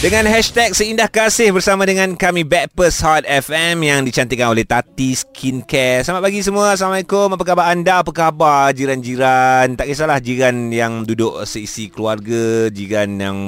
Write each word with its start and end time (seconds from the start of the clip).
Dengan 0.00 0.24
hashtag 0.32 0.72
seindah 0.72 1.12
kasih 1.12 1.52
bersama 1.52 1.84
dengan 1.84 2.16
kami 2.16 2.40
Backpast 2.40 3.04
Hot 3.04 3.20
FM 3.28 3.84
yang 3.84 4.00
dicantikkan 4.00 4.48
oleh 4.48 4.64
Tati 4.64 5.12
Skincare. 5.12 6.00
Selamat 6.00 6.24
pagi 6.24 6.40
semua. 6.40 6.72
Assalamualaikum. 6.72 7.36
Apa 7.36 7.44
khabar 7.44 7.68
anda? 7.68 8.00
Apa 8.00 8.08
khabar 8.08 8.72
jiran-jiran? 8.72 9.76
Tak 9.76 9.84
kisahlah 9.84 10.16
jiran 10.24 10.72
yang 10.72 11.04
duduk 11.04 11.44
seisi 11.44 11.92
keluarga, 11.92 12.72
jiran 12.72 13.20
yang 13.20 13.38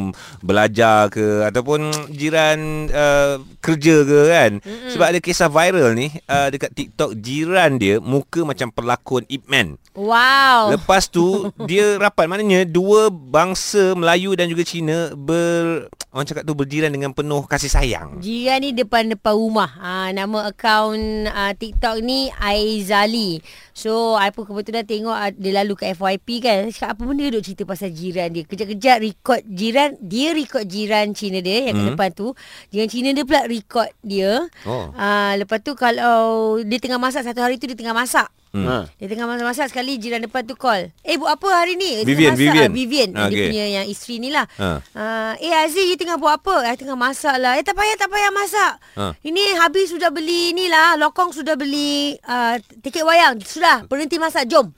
belajar 0.44 1.08
ke 1.08 1.40
ataupun 1.48 1.88
jiran 2.12 2.84
uh, 2.92 3.40
kerja 3.64 4.04
ke 4.04 4.18
kan. 4.28 4.52
Mm-hmm. 4.60 4.90
Sebab 4.92 5.06
ada 5.08 5.18
kisah 5.24 5.48
viral 5.48 5.96
ni 5.96 6.12
uh, 6.28 6.52
dekat 6.52 6.76
TikTok 6.76 7.16
jiran 7.16 7.80
dia 7.80 7.96
muka 7.96 8.44
macam 8.44 8.68
pelakon 8.68 9.24
Ip 9.32 9.48
Man. 9.48 9.80
Wow. 9.96 10.76
Lepas 10.76 11.08
tu 11.08 11.48
dia 11.70 11.96
rapat 11.96 12.28
maknanya 12.28 12.68
dua 12.68 13.08
bangsa 13.08 13.96
Melayu 13.96 14.36
dan 14.36 14.52
juga 14.52 14.68
Cina 14.68 15.16
ber 15.16 15.88
orang 16.12 16.28
cakap 16.28 16.41
tu 16.42 16.54
berjiran 16.54 16.90
dengan 16.90 17.14
penuh 17.16 17.46
kasih 17.46 17.70
sayang. 17.70 18.20
Jiran 18.20 18.62
ni 18.62 18.70
depan-depan 18.76 19.34
rumah. 19.34 19.70
Ha, 19.78 20.10
nama 20.10 20.50
akaun 20.50 21.26
uh, 21.26 21.52
TikTok 21.56 22.02
ni 22.02 22.28
Aizali. 22.38 23.40
So, 23.72 24.18
I 24.20 24.34
pun 24.34 24.44
kebetulan 24.44 24.84
tengok 24.84 25.16
uh, 25.16 25.30
dia 25.32 25.52
lalu 25.62 25.74
ke 25.78 25.94
FYP 25.96 26.28
kan. 26.44 26.68
Cakap 26.68 26.98
apa 26.98 27.02
benda 27.02 27.30
duk 27.32 27.42
cerita 27.42 27.62
pasal 27.64 27.94
jiran 27.94 28.28
dia. 28.34 28.44
Kejap-kejap 28.44 28.96
record 29.00 29.42
jiran. 29.48 29.90
Dia 30.02 30.36
record 30.36 30.66
jiran 30.68 31.16
Cina 31.16 31.38
dia 31.40 31.72
yang 31.72 31.78
hmm. 31.78 31.88
depan 31.94 32.10
tu. 32.12 32.36
Jiran 32.68 32.88
Cina 32.90 33.08
dia 33.14 33.24
pula 33.24 33.46
record 33.48 33.90
dia. 34.02 34.44
Oh. 34.68 34.92
Uh, 34.92 35.32
lepas 35.40 35.62
tu 35.62 35.72
kalau 35.78 36.58
dia 36.60 36.78
tengah 36.82 37.00
masak, 37.00 37.24
satu 37.24 37.40
hari 37.40 37.56
tu 37.56 37.64
dia 37.70 37.78
tengah 37.78 37.96
masak. 37.96 38.28
Hmm. 38.52 38.68
Ha. 38.68 38.76
Dia 39.00 39.08
tengah 39.08 39.24
masak-masak 39.24 39.72
sekali 39.72 39.96
jiran 39.96 40.20
depan 40.20 40.44
tu 40.44 40.52
call. 40.52 40.92
Eh 41.00 41.16
buat 41.16 41.40
apa 41.40 41.48
hari 41.56 41.80
ni? 41.80 42.04
Dia 42.04 42.12
Vivian, 42.12 42.36
tengah 42.36 42.68
masak. 42.68 42.68
Vivian. 42.68 42.68
Ah, 42.68 42.76
Vivian. 42.76 43.10
Ah, 43.16 43.28
Dia 43.32 43.36
okay. 43.40 43.46
punya 43.48 43.64
yang 43.80 43.86
isteri 43.88 44.14
ni 44.20 44.28
lah. 44.28 44.46
Ha. 44.60 44.70
Uh, 44.92 45.32
eh 45.40 45.56
Aziz 45.56 45.88
you 45.88 45.96
tengah 45.96 46.20
buat 46.20 46.36
apa? 46.36 46.68
I 46.68 46.76
tengah 46.76 46.92
masak 46.92 47.40
lah. 47.40 47.56
Eh 47.56 47.64
tak 47.64 47.72
payah 47.72 47.96
tak 47.96 48.12
payah 48.12 48.28
masak. 48.28 48.72
Ha. 49.00 49.16
Ini 49.24 49.56
habis 49.56 49.88
sudah 49.88 50.12
beli 50.12 50.52
ni 50.52 50.68
lah. 50.68 51.00
Lokong 51.00 51.32
sudah 51.32 51.56
beli 51.56 52.20
uh, 52.28 52.60
tiket 52.84 53.08
wayang. 53.08 53.40
Sudah 53.40 53.88
berhenti 53.88 54.20
masak. 54.20 54.44
Jom. 54.52 54.68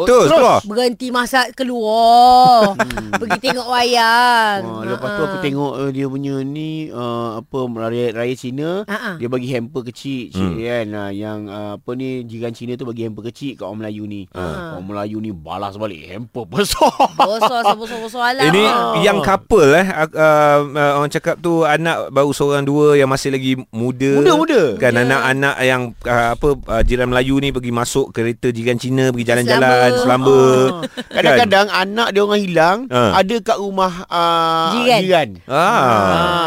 Oh, 0.00 0.08
Terus 0.08 0.32
keluar. 0.32 0.64
Berhenti 0.64 1.12
masak 1.12 1.52
keluar. 1.52 2.72
Pergi 3.20 3.38
tengok 3.38 3.68
wayang. 3.68 4.60
Ha, 4.64 4.88
lepas 4.88 5.10
tu 5.12 5.22
aku 5.22 5.36
ha. 5.36 5.44
tengok 5.44 5.72
uh, 5.76 5.90
dia 5.92 6.06
punya 6.08 6.40
ni 6.40 6.88
uh, 6.88 7.36
apa 7.36 7.58
raya 7.84 8.16
raya 8.16 8.32
Cina 8.32 8.88
dia 9.20 9.28
bagi 9.28 9.52
hamper 9.52 9.84
kecil 9.86 10.32
Hmm. 10.32 10.56
hmm. 10.56 10.62
kan 10.62 10.86
uh, 10.94 11.10
yang 11.10 11.40
uh, 11.46 11.70
apa 11.76 11.90
ni 11.92 12.24
jiran 12.24 12.50
Cina 12.50 12.74
tu 12.74 12.88
bagi 12.88 13.04
hamper 13.04 13.28
kecil 13.28 13.54
kat 13.54 13.68
orang 13.68 13.84
Melayu 13.84 14.04
ni. 14.04 14.24
Ha. 14.32 14.78
Orang 14.78 14.86
Melayu 14.88 15.20
ni 15.20 15.30
balas 15.30 15.76
balik 15.76 16.00
hamper 16.08 16.44
besar. 16.46 16.88
Sebosor-bosor 17.76 18.22
alam. 18.22 18.48
Ini 18.48 18.62
Ha. 18.64 19.02
yang 19.02 19.20
couple 19.20 19.74
eh 19.74 19.84
uh, 19.84 20.08
uh, 20.08 20.58
uh, 20.70 20.92
orang 20.96 21.10
cakap 21.10 21.36
tu 21.38 21.66
anak 21.66 22.08
baru 22.08 22.30
seorang 22.30 22.64
dua 22.64 22.94
yang 22.94 23.10
masih 23.10 23.34
lagi 23.34 23.58
muda. 23.68 24.16
Muda-muda. 24.16 24.62
Kan 24.78 24.92
Ya. 24.92 25.04
anak-anak 25.04 25.54
yang 25.62 25.82
uh, 26.04 26.28
apa 26.32 26.48
uh, 26.56 26.82
jiran 26.82 27.08
Melayu 27.08 27.36
ni 27.38 27.50
pergi 27.50 27.68
masuk 27.68 28.12
kereta 28.12 28.48
jiran 28.48 28.76
Cina 28.76 29.10
pergi 29.10 29.26
jalan-jalan 29.26 29.89
Selamba. 29.92 30.30
selamba. 30.30 30.38
Ha. 30.80 31.12
Kadang-kadang 31.12 31.66
anak 31.68 32.08
dia 32.10 32.20
orang 32.20 32.40
hilang 32.40 32.78
Ha. 32.86 33.00
ada 33.18 33.36
kat 33.40 33.56
rumah 33.56 33.92
uh, 34.06 34.68
Jiran. 34.74 35.00
jiran. 35.00 35.28
Ah. 35.44 35.64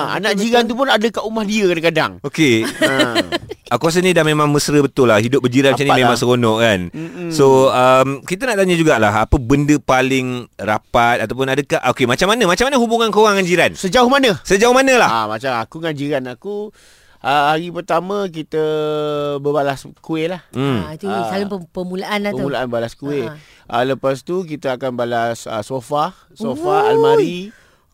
Ha, 0.08 0.17
anak 0.17 0.33
jiran 0.36 0.63
tu 0.63 0.73
pun 0.73 0.88
ada 0.88 1.03
kat 1.03 1.19
rumah 1.19 1.44
dia 1.44 1.66
kadang-kadang. 1.67 2.11
Okey. 2.21 2.64
Ha. 2.64 3.19
Aku 3.73 3.89
rasa 3.89 3.99
ni 3.99 4.14
dah 4.14 4.21
memang 4.21 4.53
mesra 4.53 4.77
betul 4.77 5.09
lah 5.09 5.17
Hidup 5.17 5.41
berjiran 5.41 5.73
macam 5.73 5.81
ni 5.81 5.89
Dapat 5.89 6.02
memang 6.05 6.14
lah. 6.14 6.21
seronok 6.21 6.58
kan 6.61 6.80
Mm-mm. 6.94 7.30
So 7.33 7.73
um, 7.73 8.21
Kita 8.21 8.45
nak 8.45 8.61
tanya 8.61 8.77
jugalah 8.77 9.25
Apa 9.25 9.41
benda 9.41 9.73
paling 9.81 10.45
rapat 10.53 11.25
Ataupun 11.25 11.49
adakah 11.49 11.81
Okay 11.89 12.05
macam 12.05 12.30
mana 12.30 12.45
Macam 12.45 12.69
mana 12.69 12.77
hubungan 12.77 13.09
korang 13.09 13.33
dengan 13.33 13.49
jiran 13.49 13.71
Sejauh 13.73 14.05
mana? 14.05 14.38
Sejauh 14.45 14.77
mana 14.77 14.94
lah 14.94 15.09
Ah 15.09 15.25
macam 15.25 15.58
aku 15.58 15.81
dengan 15.81 15.95
jiran 15.95 16.23
aku 16.30 16.69
uh, 17.24 17.44
hari 17.50 17.68
pertama 17.70 18.28
kita 18.28 18.62
berbalas 19.40 19.88
kuih 19.98 20.28
lah. 20.28 20.44
hmm. 20.52 20.78
Ha, 20.78 20.94
itu 20.94 21.06
Ah. 21.06 21.28
selalu 21.28 21.45
pem- 21.50 21.70
permulaan 21.72 22.20
lah 22.20 22.32
tu. 22.32 22.38
Permulaan 22.39 22.67
balas 22.67 22.94
kuih. 22.94 23.26
Ah. 23.26 23.39
Uh, 23.73 23.84
lepas 23.89 24.22
tu 24.22 24.44
kita 24.44 24.76
akan 24.76 24.92
balas 24.94 25.44
uh, 25.45 25.60
sofa, 25.62 26.12
sofa, 26.32 26.76
Ui. 26.78 26.89
almari. 26.89 27.38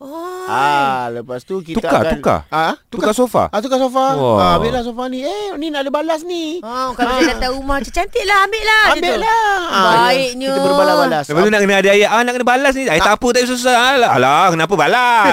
Oh. 0.00 0.48
Ah, 0.48 1.12
lepas 1.12 1.44
tu 1.44 1.60
kita 1.60 1.76
Tukar, 1.78 2.00
akan 2.00 2.12
tukar? 2.16 2.40
Ah, 2.48 2.72
Tukar 2.88 3.12
sofa 3.12 3.52
Ah, 3.52 3.60
tukar 3.60 3.76
sofa. 3.76 4.16
Wah. 4.16 4.36
Ah, 4.40 4.52
ambillah 4.56 4.80
sofa 4.80 5.04
ni. 5.06 5.20
Eh, 5.20 5.52
ni 5.54 5.68
nak 5.68 5.84
ada 5.84 5.92
balas 5.92 6.24
ni. 6.24 6.56
Oh, 6.58 6.96
kalau 6.96 7.20
dia 7.20 7.36
datang 7.36 7.52
rumah 7.52 7.76
macam 7.76 7.92
cantik 7.92 8.24
lah, 8.24 8.48
ambil 8.48 8.64
lah. 8.64 8.84
Ambil 8.90 9.12
tu. 9.12 9.20
lah. 9.20 9.52
Ah, 9.68 9.84
Baiknya. 10.08 10.48
Kita 10.48 10.60
berbalas-balas. 10.64 11.24
Lepas 11.28 11.40
tu 11.44 11.50
nak 11.52 11.60
kena 11.60 11.74
ada 11.76 11.90
ayat 11.92 12.08
Ah 12.08 12.20
nak 12.24 12.32
kena 12.32 12.46
balas 12.48 12.72
ni 12.72 12.88
Ay, 12.88 12.96
tak 12.98 13.12
apa 13.14 13.26
tak 13.28 13.44
susah 13.44 13.76
Alah, 13.76 14.10
alah 14.16 14.48
kenapa 14.48 14.72
balas 14.74 15.32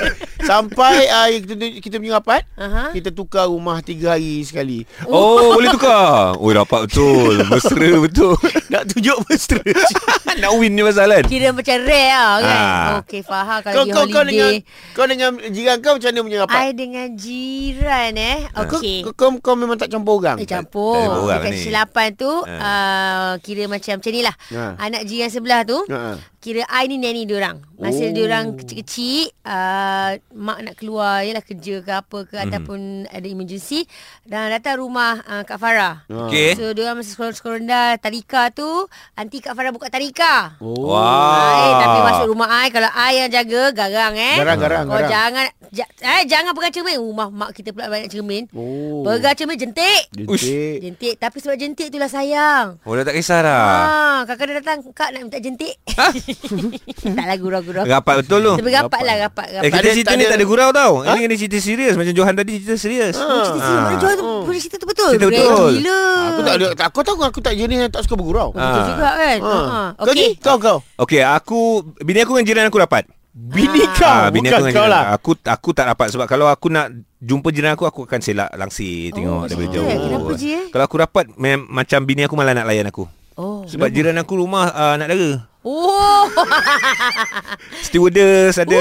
Sampai 0.42 1.06
uh, 1.06 1.28
kita, 1.30 1.54
kita 1.78 1.94
punya 1.96 2.16
rapat, 2.16 2.42
Aha. 2.54 2.90
kita 2.90 3.10
tukar 3.10 3.46
rumah 3.46 3.80
tiga 3.80 4.14
hari 4.14 4.40
sekali. 4.40 4.82
Oh 5.04 5.54
boleh 5.54 5.70
tukar 5.70 6.34
Oh 6.34 6.50
dapat 6.50 6.86
betul 6.86 7.38
Mesra 7.50 7.90
betul 7.98 8.34
Nak 8.68 8.82
tunjuk 8.86 9.18
mesra. 9.24 9.60
Nak 10.40 10.50
win 10.56 10.72
ni 10.72 10.80
pasal 10.80 11.10
kan 11.10 11.24
Kira 11.26 11.50
macam 11.50 11.76
rare 11.80 12.08
lah 12.08 12.34
kan. 12.38 12.56
Ah. 12.56 12.88
Okey, 13.00 13.20
faham 13.20 13.58
kau, 13.60 13.70
kalau 13.70 13.84
kau, 13.84 14.02
pergi 14.02 14.12
kau 14.12 14.24
dengan 14.24 14.48
holiday. 14.48 14.56
kau 14.92 15.06
dengan 15.06 15.30
jiran 15.50 15.76
kau 15.80 15.92
macam 15.94 16.08
mana 16.08 16.20
punya 16.22 16.38
rapat? 16.40 16.56
I 16.56 16.68
dengan 16.72 17.06
jiran 17.12 18.12
eh. 18.14 18.38
Okey. 18.56 18.98
Kau, 19.04 19.12
kau, 19.12 19.28
kau 19.42 19.54
memang 19.54 19.76
tak 19.76 19.88
campur 19.88 20.18
orang? 20.18 20.38
Eh 20.38 20.46
campur 20.46 20.96
Tak 21.26 21.38
Dekat 21.38 21.50
ni. 21.50 21.56
kesilapan 21.56 22.08
tu 22.14 22.32
Ha. 22.40 22.56
uh, 22.56 23.32
Kira 23.38 23.66
macam 23.66 23.94
macam 23.96 24.10
ni 24.10 24.22
lah 24.22 24.34
Ha. 24.48 24.64
Anak 24.80 25.02
jiran 25.04 25.28
sebelah 25.28 25.60
tu 25.62 25.78
Ha. 25.86 26.16
Kira 26.40 26.64
I 26.66 26.88
ni 26.88 26.96
nanny 26.96 27.22
diorang 27.22 27.60
Masa 27.76 28.00
Oh. 28.02 28.12
diorang 28.12 28.56
kecil-kecil 28.56 29.28
uh, 29.42 30.16
Mak 30.30 30.58
nak 30.62 30.74
keluar 30.74 31.20
Yalah 31.20 31.40
kerja 31.40 31.74
ke 31.78 31.92
apa 31.94 32.18
ke 32.22 32.32
Mhm. 32.32 32.44
Ataupun 32.46 32.80
ada 33.06 33.26
emergency 33.26 33.84
Dan 34.22 34.48
datang 34.48 34.80
rumah 34.80 35.20
uh, 35.20 35.44
Kak 35.44 35.56
Farah 35.56 36.08
Okey. 36.08 36.56
So 36.56 36.72
diorang 36.72 36.96
masa 36.96 37.12
sekolah-sekolah 37.12 37.56
rendah 37.56 37.88
Tarika 37.96 38.48
tu 38.48 38.64
Anti 39.12 39.38
Kak 39.38 39.52
Farah 39.52 39.68
buka 39.68 39.88
tarika 39.88 40.56
Oh. 40.58 40.88
Wah. 40.90 41.44
Ai, 41.52 41.70
tapi 41.78 41.98
masuk 42.02 42.26
rumah 42.26 42.48
I 42.58 42.68
Kalau 42.68 42.88
I 42.88 43.12
yang 43.18 43.30
jaga 43.30 43.62
Garang 43.70 44.14
eh 44.14 44.36
Garang, 44.36 44.58
garang, 44.58 44.84
Kau 44.86 44.96
garang. 44.96 45.10
jangan 45.10 45.44
ja, 45.70 45.84
eh, 46.00 46.22
Jangan 46.24 46.52
pegang 46.52 46.72
cermin 46.72 46.96
Rumah 46.96 47.28
mak 47.28 47.50
kita 47.52 47.70
pula 47.70 47.86
banyak 47.86 48.08
cermin 48.08 48.48
Oh. 48.50 49.04
Pegang 49.06 49.36
cermin 49.36 49.56
jentik 49.56 50.08
Jentik. 50.10 50.76
Jentik 50.80 51.14
Tapi 51.16 51.36
sebab 51.36 51.54
jentik 51.54 51.86
itulah 51.86 52.08
sayang 52.08 52.80
Oh 52.82 52.92
dah 52.92 53.04
tak 53.04 53.12
kisah 53.14 53.40
dah 53.40 53.60
Ah, 53.60 54.18
Kakak 54.24 54.44
dia 54.46 54.56
datang 54.56 54.78
Kak 54.90 55.12
nak 55.12 55.20
minta 55.22 55.36
jentik 55.36 55.76
Tak 55.86 56.16
lah 57.20 57.36
gurau-gurau 57.36 57.84
Rapat 57.84 58.14
betul 58.20 58.38
tu 58.40 58.54
Tapi 58.56 58.70
rapat 58.70 59.00
lah 59.02 59.16
Rapat, 59.22 59.46
rapat. 59.52 59.62
Eh 59.62 59.70
kita 59.70 59.88
cerita 59.90 60.12
ni 60.14 60.24
tak 60.24 60.34
ada 60.34 60.44
gurau 60.44 60.68
tau 60.70 60.92
ha? 61.00 61.12
Ini 61.12 61.20
kena 61.22 61.36
cerita 61.36 61.58
serius 61.58 61.94
Macam 61.94 62.12
Johan 62.12 62.34
tadi 62.34 62.52
cerita 62.56 62.76
serius 62.76 63.14
Oh, 63.14 63.42
cerita 63.44 63.60
sini 63.60 63.78
Mana 63.78 63.96
jual 63.96 64.14
tu 64.14 64.22
Oh. 64.22 64.42
Boleh 64.42 64.58
cerita 64.58 64.76
tu 64.76 64.86
betul 64.86 65.10
Cerita 65.12 65.26
betul. 65.26 65.70
Gila 65.76 66.00
Aku 66.26 66.40
tak 66.42 66.54
ada 66.54 66.66
aku 66.80 66.98
tahu 67.02 67.16
aku 67.20 67.40
tak 67.40 67.54
jenis 67.54 67.76
yang 67.78 67.90
tak 67.90 68.02
suka 68.02 68.14
bergurau. 68.14 68.48
Oh, 68.48 68.52
Betul 68.52 68.80
Ah. 68.80 68.86
juga 68.86 69.08
kan 69.12 69.38
Ha. 69.40 69.54
ha. 69.54 69.80
Kau 69.96 70.12
ni 70.12 70.26
Okey 70.26 70.30
kau 70.38 70.56
kau. 70.56 70.76
Okey 70.98 71.20
aku 71.20 71.60
Bini 71.98 72.20
aku 72.20 72.32
dengan 72.34 72.46
jiran 72.46 72.64
aku 72.66 72.78
rapat 72.78 73.04
Bini 73.30 73.80
Ah. 73.80 73.92
kau 73.92 74.08
Ah, 74.08 74.26
bini 74.28 74.46
bukan 74.46 74.52
aku 74.52 74.64
dengan 74.64 74.76
kau 74.76 74.86
lah. 74.86 75.02
Aku 75.12 75.30
aku 75.40 75.68
tak 75.70 75.86
rapat 75.86 76.06
sebab 76.08 76.26
kalau 76.26 76.46
aku 76.46 76.66
nak 76.66 76.90
jumpa 77.16 77.48
jiran 77.48 77.72
aku 77.72 77.84
aku 77.84 78.00
akan 78.02 78.18
selak 78.18 78.50
langsir 78.52 79.10
tengok 79.10 79.30
Oh, 79.30 79.44
daripada 79.44 79.68
jauh. 79.70 79.86
eh? 79.86 79.98
Kenapa 79.98 80.30
je, 80.34 80.48
eh? 80.50 80.64
Kalau 80.68 80.84
aku 80.84 80.96
rapat 80.96 81.24
mem- 81.36 81.68
macam 81.68 82.02
bini 82.02 82.24
aku 82.24 82.34
malah 82.34 82.52
nak 82.52 82.64
layan 82.64 82.84
aku. 82.84 83.06
Oh 83.34 83.62
Sebab 83.64 83.88
jiran 83.88 84.16
aku 84.16 84.34
rumah 84.36 84.68
uh, 84.68 84.94
nak 84.94 85.08
dara. 85.08 85.46
Oh 85.60 86.24
Stewardess 87.84 88.56
ada, 88.56 88.80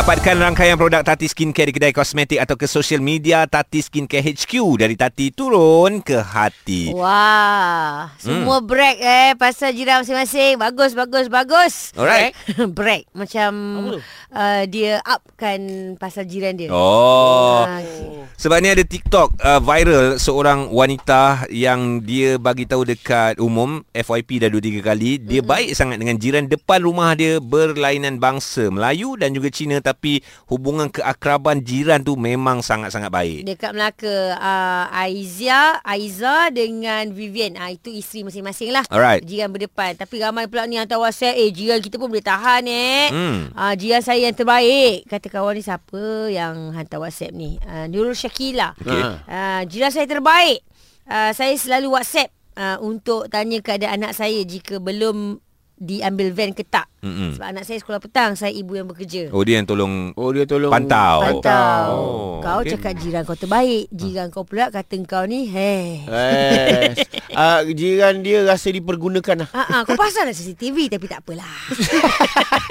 Dapatkan 0.00 0.40
rangkaian 0.40 0.80
produk 0.80 1.04
Tati 1.04 1.28
Skincare 1.28 1.68
di 1.68 1.76
kedai 1.76 1.92
kosmetik 1.92 2.40
atau 2.40 2.56
ke 2.56 2.64
social 2.64 3.04
media 3.04 3.44
Tati 3.44 3.84
Skincare 3.84 4.32
HQ 4.32 4.80
dari 4.80 4.96
Tati 4.96 5.28
turun 5.28 6.00
ke 6.00 6.24
hati. 6.24 6.88
Wah, 6.96 8.08
semua 8.16 8.64
Hmm. 8.64 8.64
break 8.64 8.96
eh 8.96 9.36
pasal 9.36 9.76
jiran 9.76 10.00
masing-masing. 10.00 10.56
Bagus, 10.56 10.96
bagus, 10.96 11.28
bagus. 11.28 11.92
Alright. 12.00 12.32
break 12.80 13.12
macam 13.12 13.52
Apa? 13.52 14.00
Uh, 14.34 14.62
dia 14.66 15.02
upkan 15.04 15.94
pasal 15.98 16.26
jiran 16.26 16.56
dia. 16.56 16.70
Oh. 16.70 17.66
Okay. 17.66 18.20
Sebab 18.40 18.56
ni 18.64 18.72
ada 18.72 18.80
TikTok 18.80 19.36
uh, 19.36 19.60
viral 19.60 20.16
seorang 20.16 20.72
wanita 20.72 21.44
yang 21.52 22.00
dia 22.00 22.40
bagi 22.40 22.64
tahu 22.64 22.88
dekat 22.88 23.36
umum 23.36 23.84
FYP 23.92 24.40
dah 24.40 24.48
2 24.48 24.80
3 24.80 24.80
kali 24.80 25.20
dia 25.20 25.44
mm-hmm. 25.44 25.50
baik 25.50 25.70
sangat 25.76 25.96
dengan 26.00 26.16
jiran 26.16 26.48
depan 26.48 26.80
rumah 26.80 27.12
dia 27.12 27.36
berlainan 27.36 28.16
bangsa 28.16 28.72
Melayu 28.72 29.20
dan 29.20 29.36
juga 29.36 29.52
Cina 29.52 29.84
tapi 29.84 30.24
hubungan 30.48 30.88
keakraban 30.88 31.60
jiran 31.60 32.00
tu 32.00 32.16
memang 32.16 32.64
sangat-sangat 32.64 33.12
baik. 33.12 33.44
Dekat 33.44 33.76
Melaka 33.76 34.40
uh, 34.40 34.84
Aizia 34.88 35.76
Aiza 35.84 36.48
dengan 36.48 37.12
Vivian 37.12 37.60
ah 37.60 37.68
Itu 37.72 37.92
isteri 37.92 38.24
masing-masing 38.24 38.72
lah 38.72 38.84
Alright. 38.88 39.24
Jiran 39.24 39.52
berdepan 39.52 39.96
Tapi 39.96 40.20
ramai 40.20 40.48
pula 40.48 40.64
ni 40.64 40.76
hantar 40.80 41.00
whatsapp 41.00 41.36
Eh 41.36 41.52
jiran 41.52 41.80
kita 41.80 42.00
pun 42.00 42.08
boleh 42.08 42.24
tahan 42.24 42.64
eh 42.68 43.08
Hmm. 43.10 43.50
Ah 43.56 43.74
Jiran 43.74 44.04
saya 44.04 44.19
yang 44.20 44.36
terbaik 44.36 45.08
Kata 45.08 45.26
kawan 45.26 45.56
ni 45.56 45.62
siapa 45.64 46.28
Yang 46.28 46.54
hantar 46.76 46.98
whatsapp 47.00 47.32
ni 47.32 47.56
uh, 47.64 47.88
Nurul 47.88 48.16
Syakila 48.16 48.76
Okey. 48.76 49.02
uh, 49.26 49.62
Jiran 49.64 49.92
saya 49.92 50.06
terbaik 50.06 50.60
uh, 51.08 51.32
Saya 51.32 51.56
selalu 51.56 51.88
whatsapp 51.96 52.28
uh, 52.56 52.76
Untuk 52.80 53.32
tanya 53.32 53.58
keadaan 53.64 54.04
anak 54.04 54.12
saya 54.12 54.40
Jika 54.44 54.78
belum 54.78 55.40
diambil 55.80 56.36
van 56.36 56.52
ke 56.52 56.60
tak 56.60 56.92
Mm-mm. 57.00 57.40
Sebab 57.40 57.56
anak 57.56 57.64
saya 57.64 57.80
sekolah 57.80 58.04
petang 58.04 58.36
Saya 58.36 58.52
ibu 58.52 58.76
yang 58.76 58.84
bekerja 58.84 59.32
Oh 59.32 59.40
dia 59.40 59.56
yang 59.56 59.64
tolong 59.64 60.12
Oh 60.12 60.28
dia 60.28 60.44
tolong 60.44 60.68
Pantau. 60.68 61.24
Pantau. 61.24 61.88
Oh, 61.88 62.30
kau 62.40 62.60
okey. 62.64 62.76
cakap 62.76 62.96
jiran 63.00 63.22
kau 63.24 63.36
terbaik. 63.36 63.88
Jiran 63.92 64.32
kau 64.32 64.44
pula 64.48 64.72
kata 64.72 64.96
kau 65.04 65.28
ni, 65.28 65.44
heh. 65.44 66.08
Eh, 66.08 66.92
uh, 67.36 67.60
jiran 67.78 68.24
dia 68.24 68.44
rasa 68.48 68.72
dipergunakan 68.72 69.44
lah. 69.44 69.48
Ah, 69.52 69.66
ah, 69.68 69.80
kau 69.84 69.92
pasal 69.92 70.24
lah 70.24 70.32
CCTV 70.32 70.88
tapi 70.88 71.04
tak 71.04 71.20
apalah. 71.20 71.48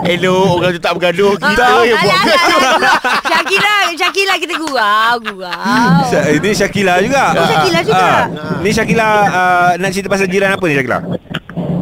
Hello, 0.00 0.56
orang 0.56 0.72
tu 0.72 0.80
tak 0.80 0.92
bergaduh. 0.94 1.36
Kita 1.36 1.62
Ah, 1.62 1.84
yang 1.84 1.98
buat 1.98 2.16
bergaduh. 2.16 2.62
Syakila, 3.22 3.74
Syakila 3.94 4.34
kita 4.36 4.54
gurau, 4.56 5.14
gurau. 5.20 6.00
Ini 6.10 6.50
Syakila 6.50 6.94
juga. 6.98 7.24
Oh, 7.30 7.46
Syakila 7.46 7.80
juga. 7.82 8.08
Ah, 8.08 8.24
ni 8.60 8.70
Syakila 8.72 9.08
uh, 9.26 9.70
nak 9.76 9.90
cerita 9.92 10.08
pasal 10.08 10.26
jiran 10.26 10.56
apa 10.56 10.64
ni 10.64 10.74
Syakila? 10.74 10.98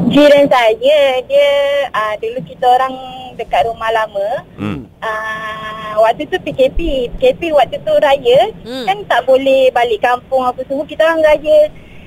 Jiran 0.08 0.44
saya, 0.48 0.98
dia 1.22 1.48
uh, 1.90 2.14
dulu 2.16 2.38
kita 2.42 2.64
orang 2.66 2.94
dekat 3.36 3.62
rumah 3.64 3.90
lama. 3.92 4.28
Hmm. 4.56 4.78
Uh, 4.98 5.92
waktu 6.00 6.26
tu 6.26 6.36
PKP. 6.40 6.78
PKP 7.14 7.52
waktu 7.52 7.78
tu 7.78 7.92
raya. 7.94 8.40
Hmm. 8.62 8.84
Kan 8.84 8.98
tak 9.06 9.22
boleh 9.24 9.70
balik 9.70 10.00
kampung 10.00 10.42
apa 10.42 10.58
semua. 10.64 10.82
Kita 10.84 11.06
orang 11.06 11.22
raya 11.22 11.58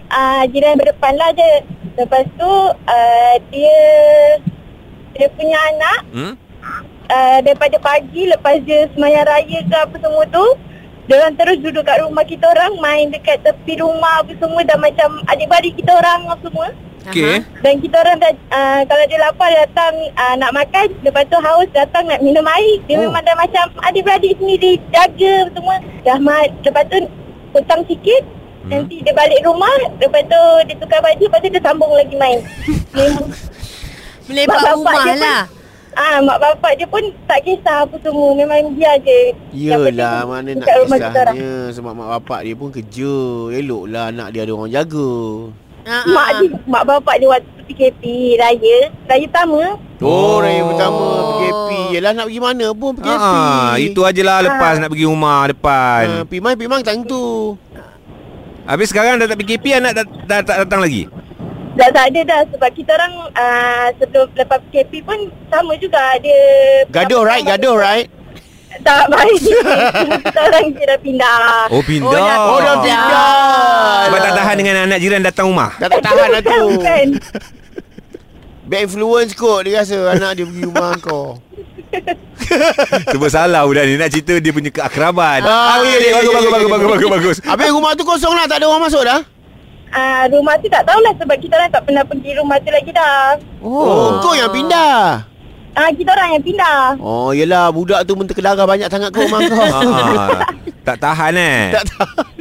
uh, 0.10 0.44
jiran 0.50 0.76
berdepan 0.76 1.16
lah 1.16 1.32
je. 1.32 1.52
Lepas 1.94 2.24
tu 2.36 2.52
uh, 2.74 3.36
dia 3.48 3.78
dia 5.22 5.30
punya 5.32 5.58
anak 5.70 6.00
Hmm? 6.10 6.34
uh, 7.08 7.38
daripada 7.40 7.78
pagi 7.78 8.26
lepas 8.26 8.58
dia 8.62 8.90
semayang 8.92 9.24
raya 9.24 9.60
ke 9.62 9.76
apa 9.78 9.96
semua 9.96 10.26
tu 10.28 10.46
dia 11.04 11.18
orang 11.18 11.36
terus 11.36 11.58
duduk 11.60 11.84
kat 11.84 11.98
rumah 12.00 12.24
kita 12.24 12.46
orang 12.48 12.74
main 12.78 13.10
dekat 13.10 13.42
tepi 13.42 13.78
rumah 13.78 14.20
apa 14.20 14.34
semua 14.34 14.62
dah 14.62 14.78
macam 14.78 15.10
adik-beradik 15.28 15.74
kita 15.76 15.92
orang 15.94 16.26
apa 16.26 16.42
semua 16.42 16.68
Okey. 17.04 17.42
dan 17.60 17.74
kita 17.78 17.96
orang 17.98 18.18
dah 18.18 18.32
uh, 18.48 18.82
kalau 18.86 19.04
dia 19.06 19.18
lapar 19.20 19.50
dia 19.50 19.66
datang 19.66 19.94
uh, 20.14 20.36
nak 20.38 20.52
makan 20.52 20.86
lepas 21.02 21.26
tu 21.26 21.38
haus 21.38 21.68
datang 21.72 22.06
nak 22.06 22.22
minum 22.22 22.46
air 22.48 22.78
dia 22.86 22.96
Oh. 22.96 23.10
memang 23.10 23.22
dah 23.22 23.34
macam 23.36 23.66
adik-beradik 23.82 24.38
sendiri 24.38 24.78
jaga 24.90 25.34
semua 25.50 25.76
dah 26.02 26.18
mat 26.20 26.54
lepas 26.62 26.86
tu 26.88 26.98
hutang 27.52 27.82
sikit 27.86 28.24
Hmm. 28.62 28.70
nanti 28.78 29.02
dia 29.02 29.10
balik 29.12 29.42
rumah 29.42 29.74
lepas 29.98 30.22
tu 30.22 30.38
dia 30.70 30.78
tukar 30.78 31.02
baju 31.02 31.18
lepas 31.18 31.42
tu 31.42 31.50
dia 31.50 31.58
sambung 31.60 31.90
lagi 31.92 32.14
main 32.14 32.38
Melepak 34.32 34.58
Mak 34.58 34.74
rumah 34.74 34.94
dia 34.96 35.12
pun- 35.12 35.22
lah. 35.22 35.42
Ah, 35.92 36.24
mak 36.24 36.40
bapak 36.40 36.80
dia 36.80 36.88
pun 36.88 37.04
tak 37.28 37.44
kisah 37.44 37.84
apa 37.84 38.00
semua. 38.00 38.32
Memang 38.32 38.72
dia 38.74 38.96
je. 39.04 39.36
Yelah, 39.52 40.24
mana 40.24 40.56
nak 40.56 40.64
kisahnya. 40.64 41.76
Sebab 41.76 41.92
mak 41.92 42.10
bapak 42.18 42.48
dia 42.48 42.56
pun 42.56 42.72
kerja. 42.72 43.16
Eloklah 43.52 44.08
anak 44.08 44.32
dia 44.32 44.48
ada 44.48 44.56
orang 44.56 44.72
jaga. 44.72 45.12
Ah, 45.84 46.06
Mak 46.08 46.24
ah. 46.24 46.38
dia, 46.40 46.48
mak 46.64 46.84
bapak 46.86 47.16
dia 47.20 47.28
waktu 47.28 47.62
PKP 47.68 48.04
raya, 48.38 48.78
raya 49.04 49.26
pertama. 49.26 49.60
Oh, 50.00 50.08
Oh. 50.08 50.36
raya 50.40 50.62
pertama 50.64 51.04
PKP. 51.30 51.70
Yelah 51.92 52.12
nak 52.14 52.26
pergi 52.28 52.42
mana 52.42 52.68
pun 52.72 52.92
PKP. 52.94 53.18
Ah, 53.18 53.74
itu 53.76 54.00
ajalah 54.02 54.38
lepas 54.42 54.76
nak 54.78 54.90
pergi 54.90 55.06
rumah 55.06 55.38
Ah, 55.38 55.48
depan. 55.50 56.04
Pimai, 56.24 56.56
Pimang 56.56 56.82
tak 56.82 56.96
tentu. 56.96 57.60
Habis 58.64 58.88
sekarang 58.88 59.20
dah 59.20 59.28
tak 59.28 59.38
PKP 59.38 59.76
anak 59.76 59.92
dah, 59.92 60.06
dah 60.24 60.40
tak 60.40 60.58
datang 60.64 60.80
lagi. 60.80 61.10
Dah 61.82 61.90
tak 61.90 62.14
ada 62.14 62.22
dah 62.24 62.42
sebab 62.48 62.70
kita 62.72 62.94
orang 62.94 63.14
uh, 63.34 63.88
sebelum 63.98 64.30
lepas 64.32 64.62
PKP 64.64 65.02
pun 65.02 65.18
sama 65.50 65.74
juga 65.76 65.98
dia 66.22 66.42
Gaduh 66.88 67.26
right, 67.26 67.42
gaduh 67.42 67.74
right. 67.74 68.06
Tak 68.80 69.10
baik. 69.10 69.42
kita 70.24 70.40
orang 70.40 70.66
je 70.70 70.84
dah 70.84 71.00
pindah. 71.02 71.38
Oh 71.70 71.82
pindah. 71.82 72.08
Oh, 72.08 72.16
dah- 72.16 72.40
Oh, 72.48 72.60
dah 72.60 72.76
pindah. 72.80 73.98
Sebab 74.06 74.20
tak 74.20 74.34
tahan 74.34 74.56
dengan 74.56 74.76
anak 74.86 74.98
jiran 74.98 75.22
datang 75.22 75.50
rumah. 75.50 75.74
Dah 75.76 75.90
tak 75.90 76.02
tahan 76.02 76.30
lah 76.30 76.42
tu. 76.42 76.62
Bukan. 76.78 77.08
Bad 78.64 78.82
influence 78.86 79.34
kot 79.34 79.66
dia 79.66 79.82
rasa 79.82 80.16
anak 80.16 80.32
dia 80.34 80.46
pergi 80.46 80.64
rumah 80.64 80.94
kau. 81.02 81.42
Cuba 83.12 83.28
salah 83.28 83.66
budak 83.66 83.84
ni 83.84 83.98
nak 83.98 84.08
cerita 84.08 84.38
dia 84.38 84.54
punya 84.54 84.70
keakraban. 84.70 85.44
Ah, 85.44 85.76
Ah, 85.76 85.78
bagus, 85.78 86.32
bagus, 86.32 86.32
bagus, 86.32 86.70
bagus, 86.70 86.88
bagus, 86.88 87.10
bagus. 87.10 87.38
Habis 87.44 87.70
rumah 87.70 87.92
tu 87.94 88.06
kosong 88.06 88.32
lah, 88.32 88.46
tak 88.46 88.62
ada 88.62 88.70
orang 88.70 88.86
masuk 88.86 89.02
dah. 89.02 89.20
Uh, 89.92 90.24
rumah 90.32 90.56
tu 90.56 90.72
tak 90.72 90.88
tahulah 90.88 91.12
sebab 91.20 91.36
kita 91.36 91.54
orang 91.60 91.72
tak 91.72 91.84
pernah 91.84 92.04
pergi 92.08 92.32
rumah 92.40 92.58
tu 92.64 92.72
lagi 92.72 92.92
dah. 92.96 93.36
Oh, 93.60 94.24
kau 94.24 94.32
yang 94.32 94.48
pindah. 94.48 95.28
Ah, 95.72 95.88
kita 95.96 96.12
orang 96.12 96.36
yang 96.36 96.44
pindah. 96.44 97.00
Oh, 97.00 97.32
yelah 97.32 97.72
budak 97.72 98.04
tu 98.04 98.16
mentera 98.16 98.56
darah 98.56 98.68
banyak 98.68 98.92
sangat 98.92 99.12
kau 99.12 99.24
rumah 99.24 99.40
kau. 99.48 99.64
Ah, 99.72 100.44
tak 100.84 100.98
tahan 101.00 101.34
eh. 101.38 101.62
tak 101.76 101.86
tahan. 101.96 102.34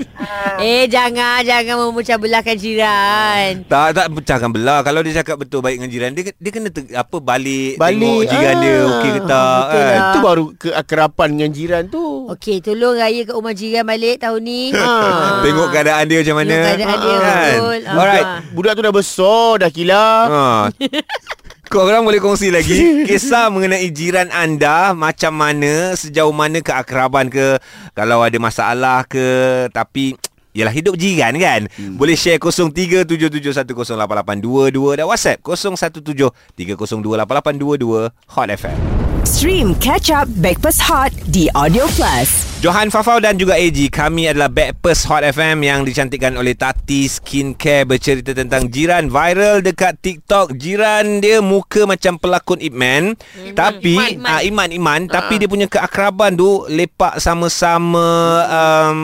Eh, 0.58 0.85
jangan. 0.91 1.43
Jangan 1.43 1.91
memecah 1.91 2.17
belahkan 2.19 2.56
jiran. 2.58 3.64
Tak 3.67 3.87
tak 3.96 4.06
pecahkan 4.12 4.50
belah 4.50 4.81
Kalau 4.81 5.00
dia 5.05 5.20
cakap 5.20 5.37
betul 5.41 5.61
baik 5.61 5.81
dengan 5.81 5.91
jiran 5.91 6.11
Dia 6.17 6.32
dia 6.32 6.50
kena 6.53 6.69
te, 6.73 6.81
apa 6.93 7.17
balik, 7.20 7.76
Balik, 7.76 8.00
Tengok 8.00 8.23
jiran 8.29 8.55
ah. 8.55 8.61
dia 8.61 8.76
Okey 8.81 9.11
ke 9.11 9.20
tak 9.25 9.62
kan? 9.69 9.76
lah. 9.76 9.96
Itu 10.00 10.19
baru 10.25 10.44
keakrapan 10.56 11.29
dengan 11.37 11.50
jiran 11.53 11.85
tu. 11.88 12.06
Okey, 12.31 12.62
tolong 12.62 12.94
raya 12.94 13.27
ke 13.27 13.35
rumah 13.35 13.50
jiran 13.50 13.82
balik 13.82 14.23
tahun 14.23 14.41
ni. 14.47 14.71
Ah. 14.79 15.43
Tengok 15.43 15.75
keadaan 15.75 16.06
dia 16.06 16.23
macam 16.23 16.37
mana 16.38 16.55
Tengok 16.55 16.62
keadaan 16.62 16.99
dia, 17.03 17.17
kan? 17.19 17.58
betul. 17.58 17.79
Ah. 17.82 17.99
Alright 17.99 18.27
Budak 18.55 18.72
tu 18.79 18.82
dah 18.87 18.94
besar 18.94 19.58
dah 19.58 19.70
kila. 19.70 20.05
ha. 20.31 20.70
Korang 21.70 22.03
boleh 22.03 22.19
kongsi 22.19 22.51
lagi 22.51 23.06
Kisah 23.06 23.46
mengenai 23.46 23.87
jiran 23.94 24.27
anda 24.34 24.91
Macam 24.91 25.31
mana 25.31 25.94
Sejauh 25.94 26.34
mana 26.34 26.58
keakraban 26.58 27.31
ke 27.31 27.63
Kalau 27.94 28.27
ada 28.27 28.34
masalah 28.43 29.06
ke 29.06 29.22
Tapi 29.70 30.19
Yalah 30.51 30.75
hidup 30.75 30.99
jiran 30.99 31.31
kan 31.39 31.70
hmm. 31.70 31.94
Boleh 31.94 32.19
share 32.19 32.43
0377108822 32.43 34.99
Dan 34.99 35.06
WhatsApp 35.06 35.39
0173028822 35.46 38.10
Hot 38.34 38.51
FM 38.51 39.09
Stream 39.31 39.79
Catch 39.79 40.10
Up 40.10 40.27
Backpass 40.43 40.82
Hot 40.91 41.15
di 41.31 41.46
Audio 41.55 41.87
Plus. 41.94 42.51
Johan 42.60 42.91
Fafau 42.91 43.22
dan 43.22 43.41
juga 43.41 43.56
AG 43.56 43.89
Kami 43.89 44.29
adalah 44.29 44.53
Backpast 44.53 45.08
Hot 45.08 45.25
FM 45.25 45.65
Yang 45.65 45.81
dicantikkan 45.89 46.37
oleh 46.37 46.53
Tati 46.53 47.08
Skincare 47.08 47.89
Bercerita 47.89 48.37
tentang 48.37 48.69
jiran 48.69 49.08
viral 49.08 49.65
dekat 49.65 49.96
TikTok 49.96 50.60
Jiran 50.60 51.25
dia 51.25 51.41
muka 51.41 51.89
macam 51.89 52.20
pelakon 52.20 52.60
Ip 52.60 52.75
Man 52.77 53.17
Tapi 53.56 53.96
Iman, 53.96 54.13
Iman. 54.13 54.29
ah, 54.29 54.41
Iman, 54.44 54.69
Iman 54.77 55.01
Tapi 55.08 55.41
dia 55.41 55.49
punya 55.49 55.72
keakraban 55.72 56.37
tu 56.37 56.69
Lepak 56.69 57.17
sama-sama 57.17 58.05
um, 58.44 58.99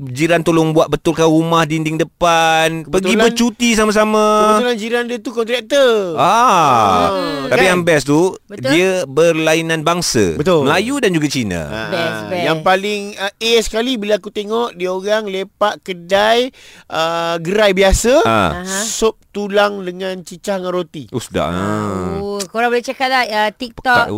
Jiran 0.00 0.40
tolong 0.40 0.70
buat 0.70 0.86
betulkan 0.86 1.26
rumah 1.26 1.62
dinding 1.62 1.98
depan 1.98 2.82
Pergi 2.84 3.10
Kebetulan- 3.10 3.24
bercuti 3.24 3.68
sama-sama 3.74 4.24
Kebetulan 4.54 4.76
jiran 4.76 5.02
dia 5.04 5.18
tu 5.18 5.30
kontraktor. 5.30 6.14
Ah, 6.14 7.10
Hmm, 7.10 7.50
tapi 7.50 7.58
kan? 7.60 7.68
yang 7.68 7.80
best 7.82 8.06
tu 8.06 8.30
Betul. 8.44 8.70
dia 8.70 8.90
berlainan 9.04 9.82
bangsa. 9.82 10.34
Betul. 10.34 10.64
Melayu 10.64 10.98
dan 10.98 11.10
juga 11.10 11.26
Cina. 11.26 11.62
Ah, 11.64 11.88
Best, 11.88 12.20
best. 12.28 12.44
Yang 12.44 12.58
paling 12.62 13.00
uh, 13.16 13.32
A 13.34 13.52
sekali 13.58 13.92
bila 13.94 14.14
aku 14.14 14.30
tengok 14.30 14.72
dia 14.72 14.88
orang 14.88 15.26
lepak 15.26 15.82
kedai 15.82 16.54
uh, 16.86 17.34
gerai 17.36 17.72
biasa 17.72 18.22
Ah. 18.22 18.62
Sup 18.64 19.18
tulang 19.28 19.82
dengan 19.82 20.14
cicah 20.20 20.56
dengan 20.56 20.72
roti. 20.72 21.10
Oh, 21.10 21.18
sedap. 21.18 21.48
Ah. 21.48 22.16
Oh, 22.16 22.37
korang 22.48 22.72
boleh 22.72 22.84
check 22.84 22.98
out 23.04 23.12
lah 23.12 23.24
uh, 23.28 23.50
TikTok. 23.52 24.08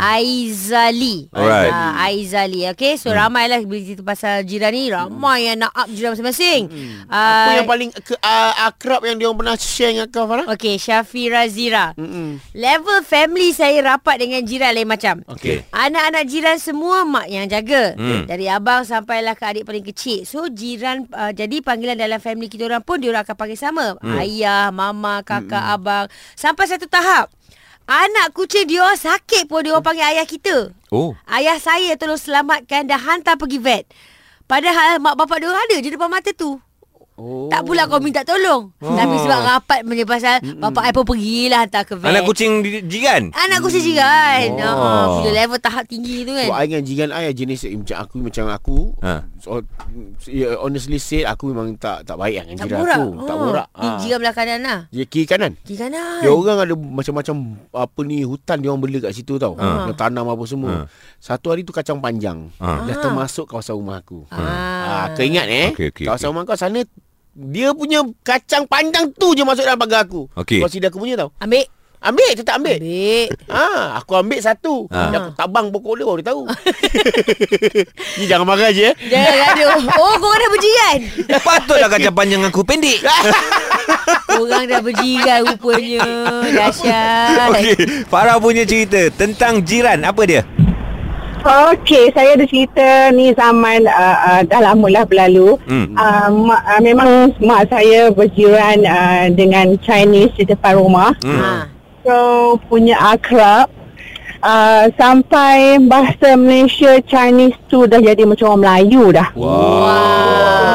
Aizali. 0.00 1.28
Alright. 1.34 1.72
Uh, 1.74 1.92
Aizali. 2.06 2.64
Okay, 2.72 2.96
so 2.96 3.10
hmm. 3.10 3.18
ramai 3.18 3.50
lah 3.50 3.60
bila 3.62 3.82
cerita 3.82 4.02
pasal 4.06 4.46
jiran 4.46 4.72
ni. 4.72 4.88
Ramai 4.88 5.50
yang 5.50 5.60
nak 5.60 5.74
up 5.74 5.88
jiran 5.90 6.14
masing-masing. 6.14 6.70
Hmm. 6.70 7.10
Apa 7.10 7.50
yang 7.60 7.68
paling 7.68 7.90
ke, 7.92 8.14
uh, 8.16 8.52
akrab 8.70 9.02
yang 9.04 9.18
dia 9.18 9.26
orang 9.28 9.38
pernah 9.42 9.56
share 9.58 9.90
dengan 9.92 10.06
kau 10.08 10.24
Farah? 10.30 10.46
Okay, 10.54 10.78
Syafira 10.78 11.44
Zira. 11.50 11.92
Mm-mm. 11.98 12.38
Level 12.54 13.02
family 13.02 13.50
saya 13.50 13.76
rapat 13.82 14.22
dengan 14.22 14.40
jiran 14.46 14.70
lain 14.72 14.88
macam. 14.88 15.14
Okey. 15.26 15.66
Anak-anak 15.74 16.24
jiran 16.30 16.56
semua 16.62 17.02
mak 17.02 17.26
yang 17.26 17.50
jaga. 17.50 17.98
Hmm. 17.98 18.24
Dari 18.30 18.46
abang 18.46 18.86
sampailah 18.86 19.34
ke 19.34 19.44
adik 19.44 19.64
paling 19.66 19.84
kecil. 19.84 20.22
So 20.22 20.46
jiran 20.46 21.10
uh, 21.10 21.34
jadi 21.34 21.60
panggilan 21.60 21.98
dalam 21.98 22.22
family 22.22 22.46
kita 22.46 22.70
orang 22.70 22.84
pun 22.84 23.02
dia 23.02 23.10
orang 23.10 23.26
akan 23.26 23.36
panggil 23.36 23.58
sama. 23.58 23.98
Hmm. 23.98 24.18
Ayah, 24.20 24.70
mama, 24.70 25.24
kakak, 25.26 25.60
hmm. 25.60 25.74
abang. 25.74 26.06
Sampai 26.38 26.70
satu 26.70 26.86
tahap 26.86 27.32
anak 27.90 28.30
kucing 28.30 28.70
dia 28.70 28.86
sakit 28.94 29.50
pun 29.50 29.66
dia 29.66 29.74
orang 29.74 29.82
panggil 29.82 30.06
ayah 30.06 30.22
kita. 30.22 30.70
Oh. 30.94 31.18
Ayah 31.26 31.58
saya 31.58 31.98
tolong 31.98 32.14
selamatkan 32.14 32.86
dan 32.86 33.02
hantar 33.02 33.34
pergi 33.34 33.58
vet. 33.58 33.90
Padahal 34.46 35.02
mak 35.02 35.18
bapak 35.18 35.42
dia 35.42 35.50
orang 35.50 35.66
ada 35.66 35.76
je 35.82 35.90
depan 35.90 36.06
mata 36.06 36.30
tu. 36.30 36.62
Oh. 37.20 37.52
Tak 37.52 37.68
pula 37.68 37.84
kau 37.84 38.00
minta 38.00 38.24
tolong. 38.24 38.72
Oh. 38.80 38.96
Tapi 38.96 39.14
sebab 39.20 39.40
rapat 39.44 39.84
punya 39.84 40.08
pasal 40.08 40.40
mm 40.40 40.56
bapak 40.60 40.82
I 40.88 40.92
pun 40.96 41.04
pergilah 41.04 41.60
hantar 41.68 41.84
ke 41.84 41.94
vet. 42.00 42.08
Anak 42.08 42.24
kucing 42.24 42.64
jiran. 42.88 43.28
Anak 43.36 43.60
kucing 43.60 43.84
jiran. 43.84 44.56
Oh. 44.56 44.72
Oh. 44.72 44.80
Uh, 44.80 45.06
bila 45.20 45.30
level 45.44 45.60
tahap 45.60 45.84
tinggi 45.84 46.24
tu 46.24 46.32
kan. 46.32 46.48
I 46.48 46.64
dengan 46.64 46.82
jiran 46.88 47.08
I 47.12 47.28
jenis 47.36 47.68
macam 47.76 47.96
aku 48.00 48.14
macam 48.24 48.44
aku. 48.48 48.78
Ha. 49.04 49.12
So, 49.40 49.60
yeah, 50.28 50.56
honestly 50.56 50.96
said 50.96 51.28
aku 51.28 51.52
memang 51.52 51.76
tak 51.76 52.08
tak 52.08 52.16
baik 52.16 52.48
dengan 52.48 52.56
Tak 52.56 52.66
jiran 52.72 52.80
borak. 52.80 52.96
aku. 52.96 53.10
Tak 53.28 53.36
borak. 53.36 53.68
Ni 53.76 53.88
jiran 54.00 54.18
belah 54.24 54.34
kanan 54.34 54.60
lah. 54.64 54.78
Dia 54.88 55.04
kiri 55.04 55.26
kanan. 55.28 55.52
Kiri 55.60 55.76
kanan. 55.76 56.24
Dia 56.24 56.30
orang 56.32 56.58
ada 56.64 56.74
macam-macam 56.76 57.34
apa 57.76 58.00
ni 58.08 58.24
hutan 58.24 58.56
dia 58.64 58.72
orang 58.72 58.80
bela 58.80 58.98
kat 59.04 59.12
situ 59.12 59.36
tau. 59.36 59.52
Ha. 59.60 59.92
Dia 59.92 59.94
tanam 59.96 60.24
apa 60.24 60.44
semua. 60.48 60.88
Satu 61.20 61.52
hari 61.52 61.68
tu 61.68 61.76
kacang 61.76 62.00
panjang. 62.00 62.48
Ha. 62.56 62.88
Dah 62.88 62.96
termasuk 62.96 63.44
kawasan 63.44 63.76
rumah 63.76 64.00
aku. 64.00 64.24
Ah. 64.32 64.80
Ah, 64.80 65.06
kau 65.12 65.22
ingat 65.22 65.46
eh? 65.46 65.68
Okey, 65.76 65.92
okey, 65.92 66.04
kawasan 66.08 66.30
okey. 66.30 66.32
rumah 66.32 66.42
kau 66.48 66.56
sana 66.56 66.80
dia 67.40 67.72
punya 67.72 68.04
kacang 68.20 68.64
panjang 68.64 69.08
tu 69.10 69.32
je 69.32 69.40
masuk 69.40 69.64
dalam 69.64 69.78
pagar 69.78 70.04
aku. 70.04 70.28
Okey. 70.36 70.60
Consider 70.60 70.92
aku 70.92 71.00
punya 71.00 71.16
tau. 71.16 71.32
Ambil. 71.40 71.64
Ambil 72.00 72.32
tetap 72.32 72.56
ambil. 72.56 72.80
Ambil. 72.80 73.28
Ah, 73.44 73.96
aku 73.96 74.16
ambil 74.16 74.40
satu. 74.40 74.88
Dia 74.88 75.20
aku 75.20 75.30
tabang 75.36 75.68
pokok 75.68 75.92
dia 75.94 76.04
baru 76.04 76.16
dia 76.16 76.28
tahu. 76.32 76.42
Ni 78.16 78.24
jangan 78.24 78.48
marah 78.48 78.72
je. 78.72 78.88
eh. 78.88 78.94
Jangan 79.04 79.36
gaduh. 79.52 79.76
Oh, 79.94 80.14
korang 80.16 80.40
dah 80.40 80.48
berjiran. 80.48 80.98
Patutlah 81.40 81.88
kacang 81.88 82.16
panjang 82.16 82.40
aku 82.42 82.64
pendek. 82.64 83.04
Korang 84.30 84.64
dah 84.64 84.80
berjiran 84.80 85.38
rupanya. 85.44 86.00
Dahsyat. 86.48 87.52
Okey, 87.52 87.74
Farah 88.08 88.40
punya 88.40 88.64
cerita 88.64 89.12
tentang 89.12 89.60
jiran. 89.60 90.00
Apa 90.00 90.24
dia? 90.24 90.40
Okey, 91.40 92.12
saya 92.12 92.36
ada 92.36 92.44
cerita 92.44 93.08
ni 93.16 93.32
zaman 93.32 93.88
uh, 93.88 94.18
uh, 94.28 94.40
dah 94.44 94.60
lama 94.60 94.86
lah 94.92 95.04
berlalu. 95.08 95.56
Hmm. 95.64 95.96
Uh, 95.96 96.28
mak, 96.52 96.62
uh, 96.68 96.80
memang 96.84 97.32
mak 97.40 97.64
saya 97.72 98.12
berjiran 98.12 98.84
uh, 98.84 99.32
dengan 99.32 99.72
Chinese 99.80 100.36
di 100.36 100.44
depan 100.44 100.76
rumah. 100.76 101.16
Hmm. 101.24 101.40
Ha. 101.40 101.52
So, 102.04 102.16
punya 102.68 102.96
akrab. 103.00 103.72
Uh, 104.40 104.88
sampai 104.96 105.76
bahasa 105.84 106.32
Malaysia 106.32 106.96
Chinese 107.04 107.60
tu 107.68 107.84
dah 107.84 108.00
jadi 108.00 108.24
macam 108.24 108.56
orang 108.56 108.60
Melayu 108.64 109.12
dah. 109.12 109.28
Wow. 109.36 109.84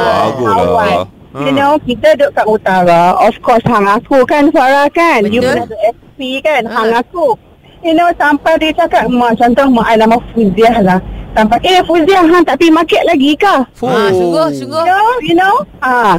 Bagus 0.06 0.46
lah. 0.46 0.66
Awal. 0.70 1.00
You 1.36 1.52
know, 1.52 1.76
kita 1.84 2.16
duduk 2.16 2.32
kat 2.32 2.46
utara. 2.48 3.18
Of 3.20 3.42
course, 3.44 3.66
hang 3.68 3.84
aku 3.84 4.24
kan, 4.24 4.54
Farah 4.56 4.88
kan. 4.88 5.28
You 5.28 5.44
Betul. 5.44 5.52
pernah 5.52 5.66
ada 5.68 5.78
SP 5.92 6.20
kan, 6.40 6.64
Ha. 6.64 6.74
hang 6.80 6.94
aku. 6.96 7.36
You 7.86 7.94
know, 7.94 8.10
sampai 8.18 8.58
dia 8.58 8.74
cakap, 8.74 9.06
mak 9.14 9.38
contoh 9.38 9.70
mak 9.70 9.94
I 9.94 10.02
nama 10.02 10.18
Fuziah 10.34 10.82
lah. 10.82 10.98
Sampai, 11.38 11.62
eh 11.62 11.86
Fuziah, 11.86 12.26
hang 12.26 12.42
tak 12.42 12.58
pergi 12.58 12.74
market 12.74 13.06
lagi 13.06 13.38
ke? 13.38 13.56
Ha, 13.62 14.10
sungguh, 14.10 14.50
sungguh. 14.58 14.82
You 14.82 14.90
know, 14.90 15.10
you 15.22 15.36
know. 15.38 15.56
Ah. 15.86 16.18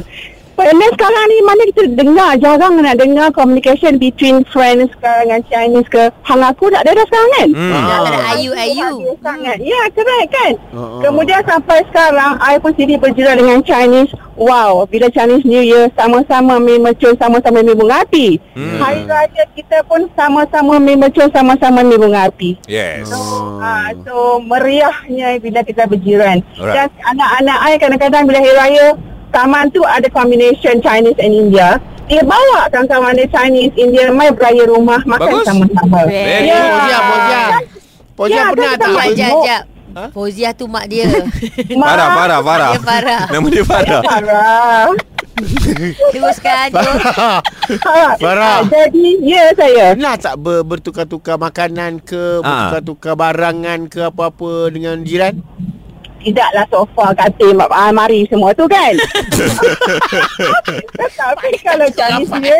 Padahal 0.57 0.89
sekarang 0.89 1.25
ni 1.29 1.37
mana 1.45 1.61
kita 1.69 1.83
dengar 1.93 2.31
Jarang 2.41 2.81
nak 2.81 2.97
dengar 2.97 3.29
communication 3.29 4.01
Between 4.01 4.41
friends 4.49 4.89
sekarang 4.97 5.29
dengan 5.29 5.41
Chinese 5.45 5.87
ke 5.87 6.09
Hang 6.25 6.41
aku 6.41 6.73
tak 6.73 6.81
ada 6.81 6.97
dah 6.97 7.05
sekarang 7.05 7.31
kan 7.37 7.49
Hmm. 7.53 7.73
Ada 7.77 8.17
Ah, 8.17 8.35
ayu, 8.35 8.51
ayu. 8.53 9.15
sangat. 9.23 9.57
Ya, 9.63 9.81
correct 9.93 10.29
kan? 10.29 10.53
Oh, 10.75 10.77
oh. 10.77 11.01
Kemudian 11.01 11.41
sampai 11.47 11.79
sekarang, 11.87 12.35
I 12.37 12.59
pun 12.59 12.75
sendiri 12.75 12.99
berjiran 12.99 13.39
dengan 13.39 13.59
Chinese. 13.63 14.11
Wow, 14.37 14.85
bila 14.85 15.09
Chinese 15.09 15.47
New 15.47 15.63
Year, 15.63 15.89
sama-sama 15.97 16.61
mi 16.61 16.77
sama-sama 17.17 17.63
mi 17.63 17.73
bunga 17.73 18.05
api. 18.05 18.37
Hmm. 18.53 18.77
Hari 18.77 19.01
Raya 19.09 19.43
kita 19.55 19.81
pun 19.87 20.05
sama-sama 20.13 20.77
mi 20.77 20.93
sama-sama 21.31 21.81
mi 21.81 21.97
bunga 21.97 22.29
api. 22.29 22.59
Yes. 22.69 23.09
So, 23.09 23.17
ah, 23.57 23.89
so 24.05 24.37
meriahnya 24.43 25.41
bila 25.41 25.63
kita 25.63 25.89
berjiran. 25.89 26.43
Alright. 26.59 26.75
Dan 26.75 26.87
anak-anak 27.15 27.57
I 27.63 27.73
kadang-kadang 27.79 28.23
bila 28.27 28.37
Hari 28.37 28.53
Raya, 28.53 28.87
taman 29.29 29.69
tu 29.69 29.81
ada 29.81 30.07
combination 30.07 30.79
Chinese 30.79 31.17
and 31.17 31.33
India. 31.33 31.77
Dia 32.07 32.23
bawa 32.23 32.71
kawan-kawan 32.71 33.13
dia 33.13 33.27
Chinese, 33.27 33.75
India, 33.75 34.07
mai 34.09 34.31
beraya 34.31 34.63
rumah, 34.63 35.03
makan 35.03 35.27
Bagus. 35.33 35.45
sama-sama. 35.45 36.07
Very 36.07 36.47
Ya. 36.47 36.55
Fauziah, 36.57 37.01
Fauziah. 37.01 37.47
Fauziah 38.13 38.37
Ya, 38.39 38.43
pernah 38.49 38.63
tak? 38.65 38.71
kita 38.71 38.87
Jap, 38.87 38.95
jap, 38.95 39.11
Tengok. 39.27 39.43
jap. 39.43 39.63
Fauziah 40.09 40.53
tu 40.53 40.65
mak 40.65 40.85
dia. 40.87 41.03
Farah, 41.83 42.07
Farah, 42.13 42.39
Farah. 42.39 42.71
Dia 42.71 42.81
Farah. 42.81 43.21
Nama 43.33 43.47
dia 43.49 43.63
Farah. 43.65 44.01
Farah. 44.01 44.85
Teruskan. 46.13 46.67
Farah. 48.17 48.57
Ah, 48.57 48.61
Jadi, 48.63 49.21
ya 49.21 49.51
saya. 49.53 49.93
Pernah 49.93 50.15
tak 50.15 50.35
ber, 50.37 50.63
bertukar-tukar 50.63 51.35
makanan 51.35 51.99
ke, 51.99 52.39
Ah. 52.39 52.71
bertukar-tukar 52.71 53.13
barangan 53.13 53.85
ke 53.85 53.99
apa-apa 54.03 54.71
dengan 54.71 55.01
jiran? 55.01 55.41
Tidaklah 56.27 56.65
sofa, 56.67 57.15
katil, 57.15 57.55
mak- 57.55 57.71
almari 57.71 58.27
semua 58.27 58.51
tu 58.51 58.67
kan. 58.67 58.91
Tapi 61.23 61.49
kalau 61.63 61.87
Chinese 61.95 62.35
dia 62.43 62.59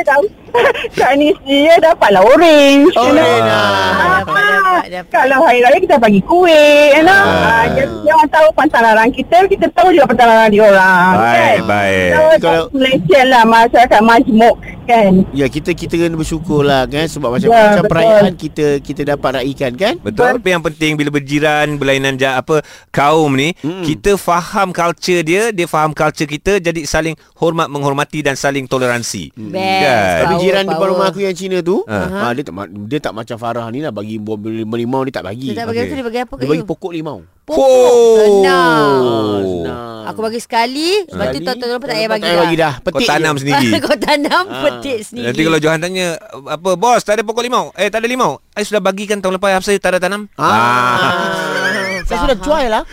Chinese 0.98 1.40
dia 1.44 1.76
dapatlah 1.78 2.24
orange. 2.24 2.90
you 2.90 3.12
know. 3.12 3.14
Orange, 3.14 3.46
Ah, 3.48 3.58
ah. 3.58 4.20
Dapat, 4.20 4.44
dapat, 4.48 4.86
dapat. 4.90 5.10
Kalau 5.10 5.38
hari 5.42 5.60
raya 5.60 5.78
kita 5.78 5.96
bagi 5.98 6.22
kuih, 6.22 6.94
you 6.94 7.04
know. 7.04 7.14
Ah. 7.14 7.66
Jadi 7.70 7.94
dia 8.02 8.14
orang 8.14 8.30
tahu 8.30 8.48
pantalaran 8.54 9.10
kita, 9.10 9.38
kita 9.46 9.66
tahu 9.72 9.90
juga 9.90 10.06
pantalaran 10.08 10.50
dia 10.50 10.64
orang. 10.64 11.12
Baik, 11.14 11.38
kan? 11.38 11.58
baik. 11.66 12.10
So, 12.10 12.22
Kalau- 12.40 12.70
Malaysia 12.70 13.22
lah 13.24 13.44
masyarakat 13.44 14.02
majmuk 14.02 14.56
kan. 14.84 15.12
Ya, 15.32 15.46
kita 15.46 15.72
kita 15.72 15.94
kena 15.98 16.16
bersyukur 16.16 16.62
lah 16.62 16.86
kan 16.86 17.06
sebab 17.06 17.30
macam 17.30 17.48
Ya, 17.48 17.60
macam 17.60 17.84
betul. 17.84 17.92
perayaan 17.92 18.34
kita 18.34 18.66
kita 18.80 19.02
dapat 19.06 19.30
raikan 19.38 19.72
kan? 19.74 19.94
Betul. 20.00 20.40
Tapi 20.40 20.48
yang 20.50 20.64
penting 20.64 20.92
bila 20.96 21.10
berjiran, 21.12 21.76
berlainan 21.76 22.16
ja, 22.16 22.36
apa 22.36 22.64
kaum 22.90 23.34
ni, 23.34 23.52
Mm-mm. 23.58 23.84
kita 23.84 24.16
faham 24.16 24.72
culture 24.72 25.22
dia, 25.22 25.52
dia 25.52 25.66
faham 25.66 25.92
culture 25.92 26.26
kita, 26.26 26.58
jadi 26.58 26.84
saling 26.84 27.14
hormat 27.36 27.68
menghormati 27.68 28.22
dan 28.22 28.34
saling 28.34 28.64
toleransi. 28.64 29.36
Best. 29.36 29.84
Kan? 29.84 30.24
Tapi 30.24 30.36
Power, 30.38 30.46
jiran 30.46 30.64
depan 30.64 30.78
power. 30.78 30.90
rumah 30.94 31.08
aku 31.10 31.20
yang 31.20 31.34
Cina 31.34 31.58
tu, 31.60 31.82
Ah. 31.86 32.30
ah, 32.30 32.32
dia 32.32 32.44
tak 32.46 32.54
dia 32.86 33.00
tak 33.02 33.14
macam 33.14 33.36
Farah 33.36 33.68
ni 33.68 33.82
lah 33.82 33.90
bagi 33.90 34.16
buah 34.16 34.38
limau 34.74 35.02
dia 35.04 35.18
tak 35.18 35.26
bagi. 35.26 35.52
Dia 35.52 35.66
tak 35.66 35.74
bagi 35.74 35.80
Okey. 35.80 35.88
apa, 35.88 35.96
dia 35.96 36.06
bagi 36.06 36.20
apa 36.22 36.34
Dia 36.38 36.48
bagi 36.48 36.66
pokok 36.66 36.92
limau. 36.94 37.20
Oh. 37.50 38.18
Senang. 38.18 39.00
Ah, 39.00 39.40
senang. 39.40 39.86
Aku 40.08 40.22
bagi 40.22 40.38
sekali, 40.38 41.04
lepas 41.04 41.26
tu 41.30 41.40
lepas 41.40 41.56
tak 41.56 41.68
payah 41.86 42.10
bagi 42.10 42.24
payah 42.24 42.38
bagi 42.42 42.56
dah. 42.56 42.74
Kau 42.78 42.84
Petik 42.90 43.06
tanam 43.06 43.34
je. 43.34 43.40
sendiri. 43.44 43.68
Kau 43.84 43.98
tanam 43.98 44.44
Ah. 44.48 44.62
petik 44.64 44.98
sendiri. 45.02 45.26
Nanti 45.28 45.42
kalau 45.44 45.58
Johan 45.58 45.78
tanya 45.78 46.06
Apa 46.46 46.74
bos 46.74 47.02
tak 47.02 47.14
ada 47.14 47.22
pokok 47.22 47.42
limau 47.42 47.70
Eh 47.74 47.88
tak 47.88 48.00
ada 48.00 48.06
limau 48.06 48.38
Saya 48.50 48.64
sudah 48.66 48.82
bagikan 48.82 49.20
tahun 49.20 49.36
lepas 49.36 49.50
Apa 49.54 49.62
saya 49.62 49.78
tak 49.78 49.94
ada 49.94 50.00
tanam 50.02 50.26
Ah. 50.34 52.02
Saya 52.04 52.18
sudah 52.24 52.38
jual 52.38 52.66
lah. 52.70 52.84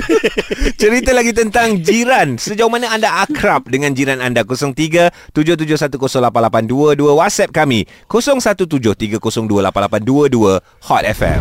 Cerita 0.76 1.10
lagi 1.10 1.32
tentang 1.32 1.78
jiran 1.78 2.36
Sejauh 2.36 2.68
mana 2.68 2.90
anda 2.90 3.08
akrab 3.18 3.64
Dengan 3.64 3.90
jiran 3.90 4.20
anda 4.20 4.44
03 4.44 5.10
77108822 5.32 7.10
WhatsApp 7.10 7.50
kami 7.50 7.86
0173028822 8.06 10.58
Hot 10.82 11.02
FM 11.06 11.40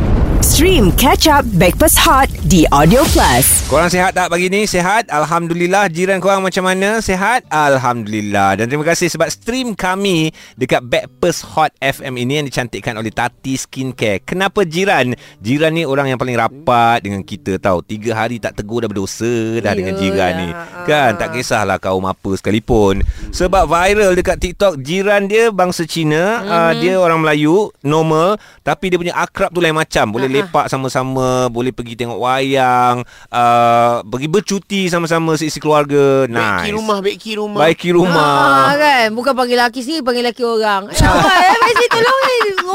Stream 0.50 0.89
Catch 0.98 1.29
Up 1.29 1.46
Backpass 1.62 1.94
Hot 2.01 2.25
di 2.50 2.65
Audio 2.74 3.06
Plus. 3.13 3.70
Korang 3.70 3.86
sihat 3.86 4.18
tak 4.18 4.34
pagi 4.34 4.50
ni? 4.50 4.65
Sihat? 4.65 5.13
Alhamdulillah. 5.13 5.94
Jiran 5.94 6.18
korang 6.18 6.41
macam 6.41 6.65
mana? 6.65 7.06
Sihat? 7.06 7.46
Alhamdulillah. 7.53 8.58
Dan 8.58 8.65
terima 8.65 8.82
kasih 8.82 9.13
sebab 9.13 9.29
stream 9.29 9.77
kami 9.77 10.34
dekat 10.58 10.82
Backpast 10.82 11.46
Hot 11.53 11.70
FM 11.77 12.18
ini 12.18 12.41
yang 12.41 12.50
dicantikkan 12.50 12.98
oleh 12.98 13.13
Tati 13.13 13.62
Skincare. 13.62 14.25
Kenapa 14.25 14.65
jiran? 14.65 15.13
Jiran 15.38 15.70
ni 15.70 15.86
orang 15.86 16.10
yang 16.10 16.18
paling 16.18 16.34
rapat 16.34 17.06
dengan 17.06 17.22
kita 17.22 17.62
tahu. 17.62 17.86
Tiga 17.86 18.18
hari 18.18 18.41
tak 18.41 18.58
tegur 18.58 18.82
dah 18.82 18.89
berdosa 18.89 19.62
dah 19.62 19.77
dengan 19.77 20.01
jiran 20.01 20.34
ni. 20.34 20.50
Yalah. 20.50 20.82
Kan? 20.89 21.12
Tak 21.22 21.29
kisahlah 21.38 21.77
kaum 21.77 22.10
apa 22.10 22.34
sekalipun. 22.34 23.06
Sebab 23.29 23.70
viral 23.70 24.18
dekat 24.18 24.41
TikTok, 24.41 24.82
jiran 24.82 25.29
dia 25.29 25.53
bangsa 25.53 25.86
Cina. 25.86 26.41
Mm-hmm. 26.41 26.50
Uh, 26.50 26.74
dia 26.82 26.94
orang 26.98 27.22
Melayu, 27.22 27.70
normal. 27.86 28.41
Tapi 28.65 28.89
dia 28.89 28.98
punya 28.98 29.13
akrab 29.13 29.53
tu 29.53 29.62
lain 29.62 29.77
macam. 29.77 30.10
Boleh 30.10 30.38
lepak 30.43 30.65
sama-sama, 30.72 31.48
boleh 31.51 31.75
pergi 31.75 32.00
tengok 32.00 32.19
wayang, 32.19 33.03
uh, 33.31 34.01
pergi 34.08 34.27
bercuti 34.27 34.81
sama-sama 34.88 35.36
seisi 35.36 35.60
keluarga. 35.60 36.25
Nice. 36.25 36.67
Beki 36.67 36.72
rumah, 36.75 36.98
beki 37.03 37.31
rumah. 37.36 37.60
Baiki 37.60 37.89
rumah. 37.91 38.34
Ah, 38.69 38.74
kan 38.77 39.08
Bukan 39.13 39.34
panggil 39.36 39.58
lelaki 39.60 39.81
sini 39.84 40.00
Panggil 40.05 40.24
lelaki 40.25 40.43
orang 40.46 40.89
Eh, 40.93 40.98
abang, 41.01 41.75
eh, 41.75 41.89
tolong 41.89 42.19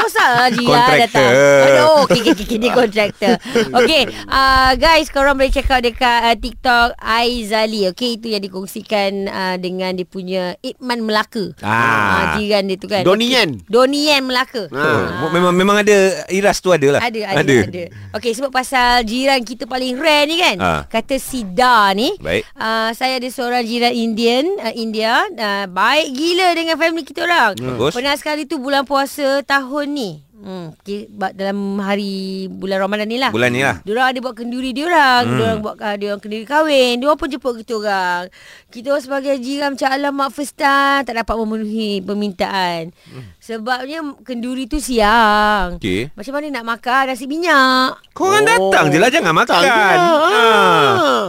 Tak 0.05 0.13
usah 0.13 0.29
lah 0.31 0.49
Jia 0.51 0.69
Kontraktor. 0.69 1.01
datang 1.01 1.33
Aduh 1.65 1.97
Okay 2.05 2.21
okay 2.23 2.45
okay 2.45 2.59
Dia 2.59 2.71
kontraktor 2.71 3.35
Okay 3.75 4.03
uh, 4.27 4.73
Guys 4.77 5.09
korang 5.09 5.33
boleh 5.35 5.49
check 5.49 5.65
out 5.67 5.81
Dekat 5.81 6.21
uh, 6.23 6.37
TikTok 6.37 6.93
Aizali 6.99 7.89
Okay 7.89 8.21
itu 8.21 8.29
yang 8.29 8.45
dikongsikan 8.45 9.11
uh, 9.25 9.57
Dengan 9.57 9.97
dia 9.97 10.05
punya 10.05 10.43
Itman 10.61 11.01
Melaka 11.01 11.57
Ah. 11.59 11.73
uh, 11.73 12.25
Jiran 12.37 12.69
dia 12.69 12.77
tu 12.77 12.85
kan 12.85 13.01
Yen. 13.01 13.65
Donnie 13.65 14.05
Yen 14.07 14.23
Melaka 14.23 14.69
Oh, 14.69 15.31
memang 15.31 15.57
memang 15.57 15.81
ada 15.81 15.97
iras 16.29 16.61
tu 16.61 16.69
ada 16.69 16.85
lah. 16.91 17.01
ada, 17.01 17.21
ada, 17.33 17.41
ada. 17.41 17.57
ada. 17.65 17.85
Okey, 18.13 18.35
sebab 18.35 18.51
pasal 18.51 19.01
jiran 19.03 19.41
kita 19.41 19.65
paling 19.65 19.97
rare 19.97 20.27
ni 20.27 20.37
kan. 20.37 20.57
Ah. 20.59 20.81
Kata 20.85 21.17
Sida 21.17 21.95
ni. 21.95 22.13
Baik. 22.19 22.45
Uh, 22.53 22.91
saya 22.93 23.17
ada 23.17 23.29
seorang 23.31 23.65
jiran 23.65 23.91
Indian, 23.91 24.45
uh, 24.61 24.75
India. 24.75 25.25
Uh, 25.31 25.65
baik 25.67 26.13
gila 26.13 26.49
dengan 26.53 26.77
family 26.77 27.03
kita 27.03 27.25
orang. 27.25 27.57
Bagus. 27.57 27.95
Pernah 27.95 28.15
sekali 28.15 28.45
tu 28.45 28.59
bulan 28.59 28.85
puasa 28.85 29.41
tahun 29.41 29.94
ni. 29.95 30.11
Hmm, 30.35 30.77
okay, 30.77 31.09
dalam 31.33 31.57
hari 31.81 32.13
bulan 32.47 32.85
Ramadan 32.85 33.09
ni 33.09 33.17
lah. 33.17 33.33
Bulan 33.33 33.49
ni 33.49 33.65
lah. 33.65 33.81
Diorang 33.81 34.13
ada 34.13 34.19
buat 34.21 34.37
kenduri 34.37 34.77
diorang. 34.77 35.25
Hmm. 35.25 35.37
Diorang 35.41 35.59
buat 35.63 35.77
uh, 35.79 35.97
diorang 35.97 36.21
kenduri 36.21 36.45
kahwin. 36.45 37.01
Diorang 37.01 37.17
pun 37.17 37.29
jemput 37.29 37.57
kita 37.57 37.73
orang. 37.75 38.29
Kita 38.69 38.93
orang 38.93 39.01
sebagai 39.01 39.33
jiran 39.39 39.73
macam 39.73 39.89
alamak 39.89 40.29
first 40.31 40.53
time 40.53 41.01
tak 41.01 41.17
dapat 41.17 41.33
memenuhi 41.35 42.05
permintaan. 42.05 42.93
Hmm. 43.09 43.25
Sebabnya 43.39 44.05
kenduri 44.21 44.67
tu 44.67 44.77
siang. 44.77 45.81
Okey. 45.81 46.13
Macam 46.13 46.33
mana 46.35 46.47
nak 46.53 46.65
makan 46.69 47.03
nasi 47.09 47.25
minyak? 47.25 47.97
Korang 48.13 48.45
Oh. 48.45 48.69
datang 48.69 48.93
je 48.93 48.99
lah 48.99 49.09
Jangan 49.09 49.33
makan 49.33 49.61
lah. 49.65 49.97
ha. 50.29 50.45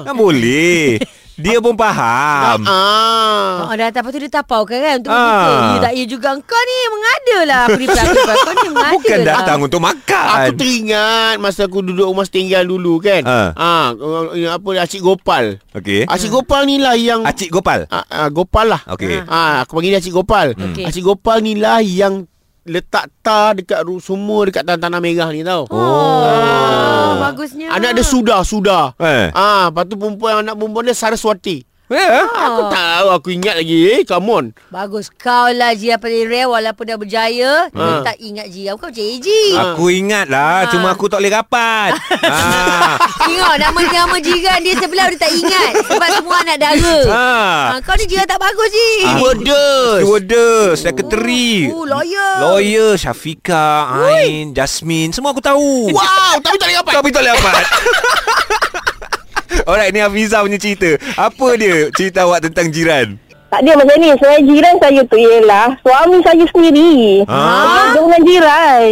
Kan 0.03 0.15
boleh 0.17 1.00
Dia 1.36 1.60
pun 1.60 1.75
faham 1.75 2.63
Ah. 2.63 3.68
Oh, 3.68 3.74
dah 3.74 3.92
lepas 3.92 4.08
tu 4.08 4.20
dia 4.20 4.32
tapau 4.32 4.63
kan, 4.63 4.80
kan 4.80 4.94
untuk 4.98 5.12
Ah. 5.12 5.20
buka. 5.20 5.51
Dia 5.51 5.80
tak 5.82 5.94
ya 5.94 6.06
juga. 6.06 6.30
Kau 6.39 6.62
ni 6.62 6.75
mengada 6.88 7.38
lah. 7.44 7.63
Peripah-peripah. 7.68 8.36
Kau 8.38 8.54
ni 8.54 8.68
mengada 8.70 8.94
Bukan 8.96 9.18
lah. 9.20 9.36
datang 9.36 9.60
untuk 9.60 9.80
makan 9.80 10.25
Aku 10.38 10.51
teringat 10.56 11.36
masa 11.38 11.65
aku 11.65 11.80
duduk 11.82 12.06
rumah 12.06 12.24
setinggal 12.24 12.63
dulu 12.63 13.00
kan. 13.00 13.22
Ah. 13.25 13.51
Ah, 13.54 13.88
apa 14.50 14.68
Acik 14.77 15.01
Gopal. 15.01 15.60
Okey 15.74 16.08
Acik 16.08 16.32
Gopal 16.32 16.63
ni 16.63 16.80
lah 16.80 16.96
yang 16.96 17.22
Acik 17.22 17.51
Gopal 17.51 17.84
Ah, 17.89 18.06
ah, 18.06 18.27
Gopal 18.30 18.72
lah. 18.72 18.82
Okey 18.88 19.24
Ah, 19.25 19.62
aku 19.62 19.75
panggil 19.75 19.92
dia 19.92 20.00
Acik 20.00 20.15
Gopal. 20.15 20.56
Okey. 20.56 20.88
Acik 20.88 21.04
Gopal 21.04 21.39
ni 21.42 21.56
lah 21.56 21.80
yang 21.80 22.24
letak 22.65 23.13
tar 23.22 23.54
dekat 23.54 23.77
semua 24.00 24.48
dekat 24.48 24.65
tanah 24.65 24.98
merah 24.98 25.30
ni 25.30 25.44
tau. 25.44 25.70
Oh, 25.70 26.25
bagusnya. 27.19 27.67
Anak 27.72 27.91
dia 27.95 28.05
sudah 28.05 28.39
sudah. 28.41 28.84
Eh. 29.00 29.29
Ah, 29.36 29.69
lepas 29.69 29.84
tu 29.88 29.95
perempuan 30.00 30.43
anak 30.45 30.55
perempuan 30.55 30.84
dia 30.88 30.95
Saraswati. 30.95 31.75
Ya 31.86 32.25
Aku 32.25 32.65
tahu, 32.68 33.08
aku 33.12 33.27
ingat 33.30 33.56
lagi. 33.56 33.77
Eh, 33.92 34.01
come 34.01 34.25
on. 34.27 34.46
Bagus. 34.68 35.13
Kau 35.13 35.50
lah 35.50 35.72
Jia 35.72 35.96
paling 35.96 36.25
rare 36.25 36.48
walaupun 36.48 36.82
dah 36.84 36.98
berjaya. 36.98 37.70
Dia 37.70 37.94
tak 38.01 38.18
ingat 38.20 38.50
Jia. 38.50 38.74
Kau 38.74 38.89
macam 38.89 39.06
AJ. 39.06 39.27
Aku 39.54 39.86
ingat 39.88 40.25
lah 40.25 40.44
Ah. 40.58 40.62
Cuma 40.68 40.89
aku 40.89 41.06
tak 41.06 41.20
boleh 41.20 41.30
rapat 41.32 41.94
ha. 42.25 42.98
Tengok 43.20 43.56
nama-nama 43.56 44.18
jiran 44.18 44.60
dia 44.60 44.74
sebelah 44.75 45.06
dia 45.08 45.20
tak 45.20 45.32
ingat. 45.32 45.72
Sebab 45.86 46.08
semua 46.12 46.36
anak 46.42 46.58
dara. 46.58 46.98
ha. 47.06 47.30
Ha, 47.70 47.82
kau 47.82 47.94
ni 47.94 48.06
jiran 48.06 48.25
tak 48.25 48.39
bagus 48.39 48.68
Ji. 48.68 48.89
Stewardess. 49.06 49.98
Stewardess 50.01 50.75
Secretary 50.80 51.70
Oh, 51.70 51.86
lawyer. 51.86 52.34
Lawyer 52.42 52.89
Syafiqah 52.96 53.77
Ain 54.10 54.51
Jasmine 54.51 55.12
Semua 55.12 55.32
aku 55.32 55.39
tahu 55.39 55.89
Wow, 55.89 56.34
tapi 56.39 56.58
tak 56.58 56.65
boleh 56.65 56.77
dapat. 56.80 56.94
Tapi 56.96 57.10
tak 57.10 57.22
boleh 57.22 57.32
dapat 57.32 57.63
Alright 59.70 59.92
ni 59.92 60.00
Hafiza 60.00 60.42
punya 60.42 60.58
cerita 60.58 60.90
Apa 61.16 61.56
dia 61.56 61.90
cerita 61.92 62.24
awak 62.24 62.44
tentang 62.44 62.70
jiran 62.70 63.16
Tak 63.48 63.60
ada 63.62 63.72
macam 63.78 63.96
ni. 63.96 64.10
Sebenarnya 64.12 64.42
jiran 64.44 64.75
saya 64.78 65.02
tu 65.06 65.16
ialah 65.16 65.66
suami 65.80 66.18
saya 66.20 66.46
sendiri. 66.50 67.24
Ha? 67.24 67.40
Berjodoh 67.40 68.04
dengan 68.04 68.22
jiran. 68.25 68.92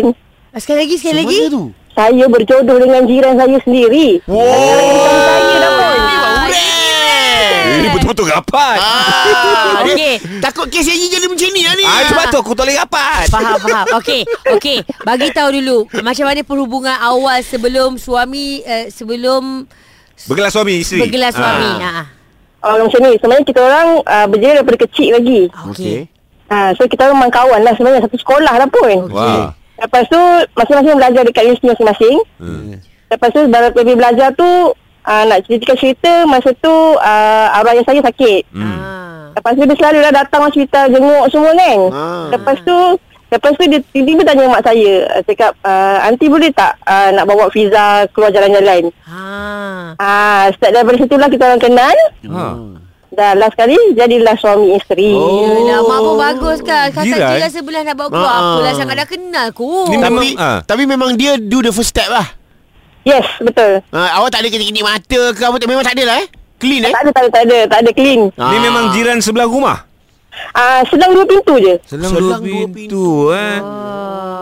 Ah, 0.49 0.59
Sekali 0.61 0.77
lagi, 0.87 0.95
sekali 0.95 1.15
lagi. 1.19 1.39
Mana 1.41 1.51
tu? 1.51 1.63
Saya 1.91 2.25
berjodoh 2.25 2.77
dengan 2.79 3.01
jiran 3.03 3.33
saya 3.35 3.57
sendiri. 3.59 4.07
Wow. 4.23 4.39
saya 4.39 5.55
dah 5.59 5.71
pun. 5.73 5.99
Eh 7.73 7.89
betul-betul 7.91 8.27
rapat 8.29 8.77
Ah, 8.79 9.81
Okey. 9.83 9.91
okay. 9.91 10.13
Takut 10.39 10.67
kes 10.69 10.85
yang 10.85 10.99
jadi 11.11 11.27
macam 11.27 11.49
ni 11.49 11.61
lah 11.61 11.73
ni. 11.75 11.83
Ah, 11.83 12.01
sebab 12.07 12.25
tu 12.29 12.37
aku 12.39 12.51
tak 12.53 12.63
boleh 12.63 12.77
rapat 12.77 13.25
Faham, 13.27 13.57
faham. 13.59 13.85
Okey, 13.99 14.21
okey. 14.53 14.77
Bagi 15.03 15.27
tahu 15.31 15.49
dulu 15.53 15.77
macam 15.99 16.25
mana 16.25 16.41
perhubungan 16.41 16.95
awal 16.99 17.41
sebelum 17.41 17.97
suami 17.97 18.63
uh, 18.63 18.87
sebelum 18.87 19.67
Bergelar 20.29 20.51
suami 20.53 20.73
isteri 20.79 21.01
bergelar 21.03 21.31
suami. 21.33 21.69
Ah. 21.81 21.81
Ha. 21.83 22.03
Oh, 22.63 22.75
macam 22.79 22.99
ni. 23.03 23.11
Sebenarnya 23.19 23.43
kita 23.43 23.59
orang 23.59 23.87
uh, 24.07 24.25
berjaya 24.31 24.53
daripada 24.63 24.77
kecil 24.87 25.09
lagi. 25.19 25.41
Okey. 25.67 26.07
Ha, 26.47 26.71
so 26.77 26.87
kita 26.87 27.09
orang 27.09 27.17
memang 27.19 27.33
kawan 27.33 27.61
lah 27.65 27.73
sebenarnya. 27.75 28.07
Satu 28.07 28.17
sekolah 28.21 28.53
lah 28.55 28.67
pun. 28.71 29.11
Wah 29.11 29.51
Lepas 29.83 30.05
tu 30.07 30.21
masing-masing 30.55 30.95
belajar 30.95 31.21
dekat 31.25 31.43
universiti 31.43 31.67
masing-masing. 31.67 32.15
Hmm. 32.39 32.77
Lepas 33.09 33.29
tu 33.33 33.41
baru 33.49 33.67
lebih 33.73 33.95
belajar 33.99 34.29
tu 34.37 34.49
uh, 35.03 35.23
nak 35.27 35.43
cerita-cerita 35.43 36.23
masa 36.29 36.55
tu 36.61 36.71
uh, 36.71 37.57
arwah 37.57 37.73
ayah 37.73 37.83
saya 37.83 37.99
sakit. 37.99 38.41
Hmm. 38.53 38.63
Ah. 38.63 39.23
Lepas 39.33 39.57
tu 39.57 39.65
dia 39.65 39.75
selalu 39.75 39.99
lah 40.05 40.13
datang 40.13 40.47
cerita 40.53 40.87
jenguk 40.87 41.25
semua 41.33 41.51
kan. 41.57 41.79
Ah. 41.91 42.25
Lepas 42.31 42.57
tu 42.61 42.77
Lepas 43.33 43.57
tu 43.57 43.65
dia 43.65 43.81
tiba-tiba 43.89 44.21
tanya 44.23 44.45
mak 44.47 44.61
saya 44.61 44.93
uh, 45.09 45.21
Cakap 45.25 45.57
uh, 45.59 46.05
Aunty 46.05 46.29
boleh 46.29 46.53
tak 46.53 46.77
uh, 46.83 47.09
Nak 47.09 47.25
bawa 47.25 47.49
Fiza 47.49 48.05
Keluar 48.13 48.29
jalan-jalan 48.29 48.93
Ha. 49.03 49.21
Ah, 49.97 50.45
Start 50.53 50.71
daripada 50.71 50.97
situlah 50.97 51.27
Kita 51.27 51.43
orang 51.43 51.57
kenal 51.59 51.97
Ha. 52.23 52.45
Dan 53.09 53.33
last 53.37 53.53
kali 53.53 53.73
Jadilah 53.93 54.37
suami 54.37 54.73
isteri 54.73 55.13
Oh. 55.13 55.45
Yelah, 55.59 55.81
mak 55.81 55.99
pun 55.99 56.15
bagus 56.15 56.59
kan. 56.61 56.89
Kata 56.89 57.05
Jiran. 57.05 57.29
jiran 57.31 57.49
sebelah 57.49 57.81
nak 57.81 57.95
bawa 57.95 58.09
keluar. 58.09 58.29
Ah. 58.31 58.41
Apalah 58.53 58.73
sangat 58.73 58.95
dah 58.95 59.07
kenal 59.07 59.47
ku. 59.53 59.85
Ni 59.85 59.97
memang- 59.97 60.25
Tapi, 60.25 60.29
Ah. 60.33 60.59
tapi 60.63 60.83
memang 60.85 61.13
dia 61.13 61.37
do 61.37 61.61
the 61.61 61.69
first 61.69 61.89
step 61.89 62.09
lah. 62.09 62.25
Yes 63.03 63.27
betul 63.37 63.83
Ah, 63.91 64.17
awak 64.17 64.31
tak 64.31 64.41
ada 64.41 64.47
kedip-kedip 64.47 64.81
mata 64.81 65.21
ke 65.29 65.41
apa 65.41 65.55
tak? 65.57 65.67
Memang 65.67 65.83
tak 65.83 65.93
ada 65.93 66.03
lah 66.07 66.15
eh? 66.21 66.27
Clean 66.55 66.81
eh? 66.81 66.89
Tak 66.89 67.03
ada 67.03 67.11
tak 67.11 67.21
ada 67.21 67.29
tak 67.29 67.43
ada 67.43 67.57
Tak 67.67 67.79
ada 67.83 67.91
clean 67.91 68.21
Ni 68.31 68.57
memang 68.57 68.95
jiran 68.95 69.19
sebelah 69.19 69.43
rumah 69.43 69.83
Ah, 70.53 70.81
Sedang 70.89 71.13
dua 71.13 71.25
pintu 71.25 71.57
je 71.61 71.73
Selang, 71.85 72.11
Selang 72.13 72.41
dua 72.41 72.65
dua 72.65 72.65
pintu, 72.69 73.05
eh. 73.33 73.57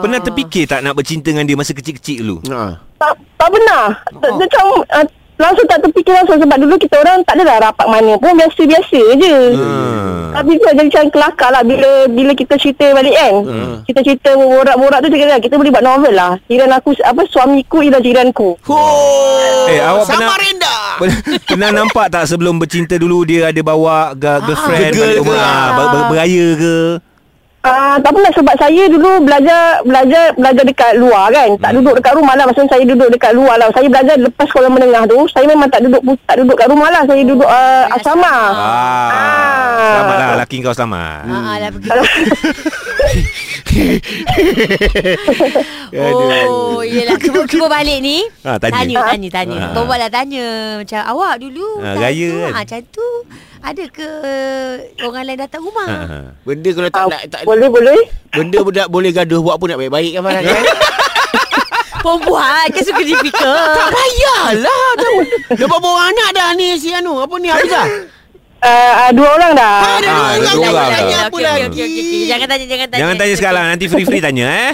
Pernah 0.01 0.19
terfikir 0.23 0.65
tak 0.65 0.81
nak 0.81 0.97
bercinta 0.97 1.29
dengan 1.29 1.45
dia 1.45 1.55
masa 1.55 1.71
kecil-kecil 1.77 2.25
dulu? 2.25 2.35
Ha. 2.49 2.79
Tak, 2.97 3.13
tak 3.37 3.49
benar 3.53 3.83
oh. 4.17 4.35
Macam 4.37 4.65
uh, 4.81 5.05
Langsung 5.41 5.65
tak 5.65 5.79
terfikir 5.79 6.13
langsung 6.13 6.37
Sebab 6.37 6.57
dulu 6.57 6.75
kita 6.77 6.95
orang 6.97 7.19
Tak 7.21 7.33
adalah 7.33 7.57
rapat 7.63 7.87
mana 7.87 8.13
pun 8.15 8.31
Biasa-biasa 8.33 9.01
je 9.15 9.35
Hmm. 9.51 10.31
Tapi 10.31 10.55
tu 10.55 10.65
jadi 10.65 10.81
macam 10.81 11.05
kelakar 11.09 11.49
lah 11.49 11.59
Bila 11.61 11.89
bila 12.07 12.31
kita 12.31 12.55
cerita 12.55 12.87
balik 12.91 13.11
kan 13.11 13.33
Hmm. 13.41 13.75
Kita 13.83 13.99
cerita 13.99 14.31
borak-borak 14.31 14.99
tu 15.01 15.09
cakap, 15.09 15.39
Kita 15.41 15.55
boleh 15.55 15.71
buat 15.71 15.83
novel 15.83 16.13
lah 16.13 16.31
Jiran 16.45 16.71
aku 16.71 16.95
Apa 17.01 17.21
suamiku 17.25 17.81
ialah 17.81 17.99
jiranku 17.99 18.55
Oh, 18.65 19.67
Eh, 19.67 19.77
awak 19.79 20.05
pernah- 20.05 20.29
Samarinda. 20.29 20.75
Pernah 21.43 21.69
nampak 21.73 22.07
tak 22.07 22.23
sebelum 22.25 22.57
bercinta 22.57 22.95
dulu 22.95 23.23
dia 23.23 23.47
ada 23.47 23.61
bawa 23.61 24.13
ga- 24.13 24.39
girlfriend 24.39 24.91
Girl 24.91 25.07
balik 25.17 25.19
ke? 25.23 25.33
ah, 25.33 25.67
ber- 25.69 25.89
ber- 25.89 26.07
beraya 26.09 26.47
ke? 26.55 26.75
Ah, 27.61 28.01
tak 28.01 28.17
pernah 28.17 28.33
sebab 28.33 28.57
saya 28.57 28.89
dulu 28.89 29.21
belajar 29.21 29.85
belajar 29.85 30.33
belajar 30.33 30.63
dekat 30.65 30.97
luar 30.97 31.29
kan. 31.29 31.49
Tak 31.61 31.71
duduk 31.77 31.93
dekat 32.01 32.13
rumah 32.17 32.33
lah. 32.33 32.49
Maksudnya 32.49 32.73
saya 32.73 32.83
duduk 32.89 33.09
dekat 33.13 33.37
luar 33.37 33.55
lah. 33.61 33.69
Saya 33.69 33.85
belajar 33.85 34.17
lepas 34.17 34.49
sekolah 34.49 34.69
menengah 34.73 35.05
tu. 35.05 35.29
Saya 35.29 35.45
memang 35.45 35.69
tak 35.69 35.85
duduk 35.85 36.01
tak 36.25 36.41
duduk 36.41 36.57
kat 36.57 36.67
rumah 36.73 36.89
lah. 36.89 37.05
Saya 37.05 37.21
duduk 37.21 37.45
uh, 37.45 37.85
asrama. 37.93 38.33
Ah. 38.33 39.93
Selamatlah 39.93 40.37
laki 40.41 40.57
kau 40.65 40.73
selamat. 40.73 41.21
Ha 41.29 41.37
ah, 41.37 41.55
lah. 41.61 41.69
Oh, 45.91 46.81
yelah. 46.81 47.19
Cuba, 47.19 47.43
cuba 47.45 47.67
balik 47.67 47.99
ni. 47.99 48.23
Ah, 48.41 48.57
tanya. 48.57 48.83
Tanya, 48.83 48.95
tanya, 49.05 49.29
tanya. 49.29 49.57
Ah. 49.59 49.73
Bawa 49.75 49.95
lah 49.99 50.09
tanya. 50.09 50.79
Macam 50.81 51.01
awak 51.03 51.33
dulu. 51.43 51.83
Ah, 51.83 51.93
time 51.93 52.03
gaya 52.09 52.29
tu, 52.31 52.39
kan? 52.41 52.51
Ah, 52.51 52.63
macam 52.63 52.79
tu. 52.89 53.07
Ada 53.61 53.85
ke 53.87 54.09
orang 54.99 55.23
lain 55.23 55.39
datang 55.39 55.61
rumah? 55.61 55.85
Ha, 55.85 55.99
ha. 56.03 56.19
Benda 56.41 56.69
kalau 56.71 56.89
tak, 56.89 56.97
Ah, 56.99 57.09
tak, 57.11 57.21
tak 57.29 57.41
boleh 57.43 57.69
boleh. 57.69 57.99
benda 58.31 58.57
budak 58.59 58.87
boleh 58.87 59.11
gaduh 59.11 59.39
buat 59.39 59.55
pun 59.55 59.69
nak 59.69 59.77
baik-baik 59.77 60.11
kan 60.11 60.21
Farah 60.23 60.41
kan? 60.41 60.63
Perempuan 62.03 62.65
kan 62.67 62.81
suka 62.81 63.01
difficult. 63.03 63.69
tak 63.77 63.89
payahlah. 63.91 64.85
Dah, 64.97 65.13
dah 65.53 65.67
berapa 65.69 65.87
orang 65.87 66.07
anak 66.09 66.29
dah 66.33 66.47
ni 66.51 66.73
si 66.75 66.89
Anu? 66.89 67.21
Apa 67.21 67.37
ni 67.37 67.47
Hafizah? 67.47 67.85
Uh, 68.57 68.67
uh, 69.05 69.09
dua 69.13 69.29
orang 69.31 69.51
dah. 69.53 69.75
Ah, 69.77 69.97
dah 69.99 70.09
Ah, 70.09 70.31
dua 70.33 70.49
orang. 70.49 70.57
dua 70.57 70.65
orang 70.65 70.89
tanya 70.91 71.05
dah. 71.13 71.21
apa 71.23 71.37
lagi. 71.39 71.89
Jangan 72.25 72.47
tanya, 72.47 72.65
jangan 72.65 72.87
tanya. 72.87 72.99
Jangan 72.99 73.15
tanya 73.15 73.35
sekarang 73.37 73.65
Nanti 73.67 73.85
free-free 73.85 74.19
tanya 74.19 74.45
eh 74.49 74.69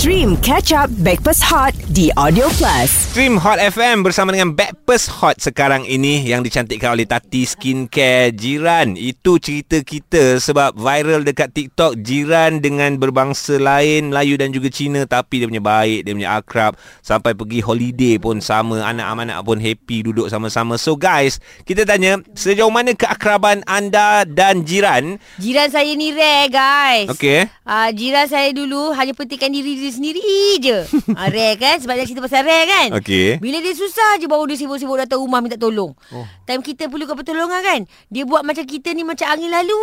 Stream 0.00 0.32
Catch 0.40 0.72
Up 0.72 0.88
Backpass 1.04 1.44
Hot 1.44 1.76
di 1.92 2.08
Audio 2.16 2.48
Plus. 2.56 2.88
Stream 3.12 3.36
Hot 3.36 3.60
FM 3.60 4.00
bersama 4.00 4.32
dengan 4.32 4.56
Backpast 4.56 5.12
Hot 5.20 5.36
sekarang 5.44 5.84
ini 5.84 6.24
yang 6.24 6.40
dicantikkan 6.40 6.96
oleh 6.96 7.04
Tati 7.04 7.44
Skincare 7.44 8.32
Jiran. 8.32 8.96
Itu 8.96 9.36
cerita 9.36 9.76
kita 9.84 10.40
sebab 10.40 10.72
viral 10.80 11.20
dekat 11.20 11.52
TikTok 11.52 12.00
jiran 12.00 12.64
dengan 12.64 12.96
berbangsa 12.96 13.60
lain 13.60 14.08
Melayu 14.08 14.40
dan 14.40 14.56
juga 14.56 14.72
Cina 14.72 15.04
tapi 15.04 15.44
dia 15.44 15.52
punya 15.52 15.60
baik, 15.60 16.08
dia 16.08 16.16
punya 16.16 16.32
akrab 16.32 16.80
sampai 17.04 17.36
pergi 17.36 17.60
holiday 17.60 18.16
pun 18.16 18.40
sama, 18.40 18.80
anak-anak 18.80 19.44
pun 19.44 19.60
happy 19.60 20.00
duduk 20.00 20.32
sama-sama. 20.32 20.80
So 20.80 20.96
guys, 20.96 21.44
kita 21.68 21.84
tanya 21.84 22.24
sejauh 22.32 22.72
mana 22.72 22.96
keakraban 22.96 23.60
anda 23.68 24.24
dan 24.24 24.64
jiran? 24.64 25.20
Jiran 25.36 25.68
saya 25.68 25.92
ni 25.92 26.08
rare, 26.16 26.48
guys. 26.48 27.12
Okey. 27.12 27.52
Ah, 27.68 27.92
jiran 27.92 28.24
saya 28.24 28.48
dulu 28.56 28.96
hanya 28.96 29.12
pentingkan 29.12 29.52
diri 29.52 29.89
dia 29.90 29.98
sendiri 29.98 30.22
je. 30.62 30.78
ah, 31.18 31.26
rare 31.26 31.58
kan? 31.58 31.76
Sebab 31.82 31.98
dia 31.98 32.06
cerita 32.06 32.22
pasal 32.22 32.46
rare 32.46 32.64
kan? 32.70 32.88
Okey. 33.02 33.42
Bila 33.42 33.58
dia 33.58 33.74
susah 33.74 34.22
je 34.22 34.30
baru 34.30 34.46
dia 34.46 34.54
sibuk-sibuk 34.62 34.94
datang 34.94 35.18
rumah 35.18 35.42
minta 35.42 35.58
tolong. 35.58 35.90
Oh. 36.14 36.26
Time 36.46 36.62
kita 36.62 36.86
perlukan 36.86 37.18
pertolongan 37.18 37.58
kan? 37.58 37.80
Dia 38.06 38.22
buat 38.22 38.46
macam 38.46 38.62
kita 38.62 38.94
ni 38.94 39.02
macam 39.02 39.26
angin 39.26 39.50
lalu 39.50 39.82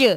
je. 0.00 0.12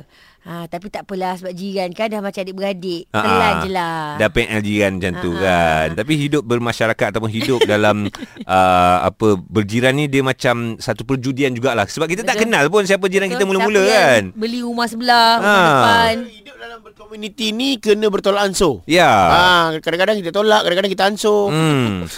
Ha, 0.46 0.70
tapi 0.70 0.94
tak 0.94 1.10
apalah 1.10 1.34
sebab 1.34 1.50
jiran 1.52 1.90
kan 1.90 2.06
dah 2.06 2.22
macam 2.22 2.38
adik-beradik. 2.38 3.10
Ah, 3.10 3.18
Pelan 3.20 3.42
ah. 3.50 3.58
je 3.60 3.70
lah. 3.72 3.98
Dah 4.16 4.30
PL 4.30 4.62
jiran 4.62 4.92
macam 4.96 5.14
tu 5.18 5.32
Ah, 5.32 5.42
kan. 5.42 5.88
Tapi 5.98 6.14
hidup 6.16 6.44
bermasyarakat 6.46 7.08
ataupun 7.10 7.32
hidup 7.34 7.66
dalam 7.74 8.06
uh, 8.46 8.98
apa 9.04 9.42
berjiran 9.42 9.92
ni 9.92 10.06
dia 10.06 10.22
macam 10.22 10.78
satu 10.78 11.02
perjudian 11.02 11.50
jugalah. 11.50 11.90
Sebab 11.90 12.06
kita 12.06 12.22
tak 12.22 12.38
Betul. 12.38 12.46
kenal 12.46 12.66
pun 12.70 12.86
siapa 12.86 13.10
jiran 13.10 13.26
kita 13.26 13.42
Betul, 13.42 13.58
mula-mula 13.58 13.82
siapa 13.82 13.98
kan. 13.98 14.22
yang 14.24 14.38
Beli 14.38 14.60
rumah 14.62 14.86
sebelah, 14.86 15.30
rumah 15.36 15.50
Ah. 15.50 15.66
depan. 15.74 16.16
Hidup 16.30 16.56
dalam 16.56 16.80
berkomuniti 16.80 17.48
ni 17.50 17.70
kena 17.76 18.08
bertolak 18.08 18.42
ansur. 18.46 18.86
Ya. 18.86 19.10
Ah, 19.10 19.66
kadang-kadang 19.80 20.22
kita 20.22 20.30
tolak, 20.30 20.62
kadang-kadang 20.62 20.94
kita 20.94 21.04
ansur. 21.06 21.50
Hmm. 21.50 22.06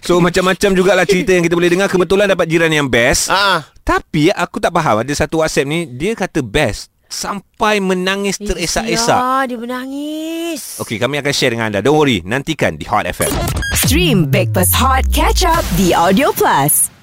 So 0.00 0.16
macam-macam 0.18 0.74
jugalah 0.74 1.04
cerita 1.04 1.32
yang 1.32 1.44
kita 1.44 1.54
boleh 1.54 1.70
dengar 1.70 1.86
kebetulan 1.86 2.26
dapat 2.26 2.44
jiran 2.44 2.68
yang 2.68 2.88
best. 2.88 3.28
Ah, 3.28 3.64
Tapi 3.80 4.28
aku 4.28 4.58
tak 4.58 4.68
faham 4.70 5.00
ada 5.00 5.12
satu 5.12 5.40
WhatsApp 5.40 5.64
ni 5.64 5.86
dia 5.86 6.12
kata 6.12 6.40
best 6.40 6.92
sampai 7.10 7.82
menangis 7.82 8.38
teresak-esak. 8.38 9.18
Ya, 9.18 9.44
dia 9.50 9.58
menangis. 9.58 10.78
Okey, 10.78 10.96
kami 10.96 11.18
akan 11.18 11.32
share 11.34 11.52
dengan 11.52 11.74
anda. 11.74 11.82
Don't 11.82 11.98
worry, 11.98 12.22
nantikan 12.22 12.78
di 12.78 12.86
Hot 12.86 13.04
FM. 13.04 13.34
Stream 13.74 14.30
Backpass 14.30 14.70
Hot 14.78 15.04
Catch 15.10 15.42
Up 15.42 15.66
di 15.74 15.90
Audio 15.90 16.30
Plus. 16.30 16.99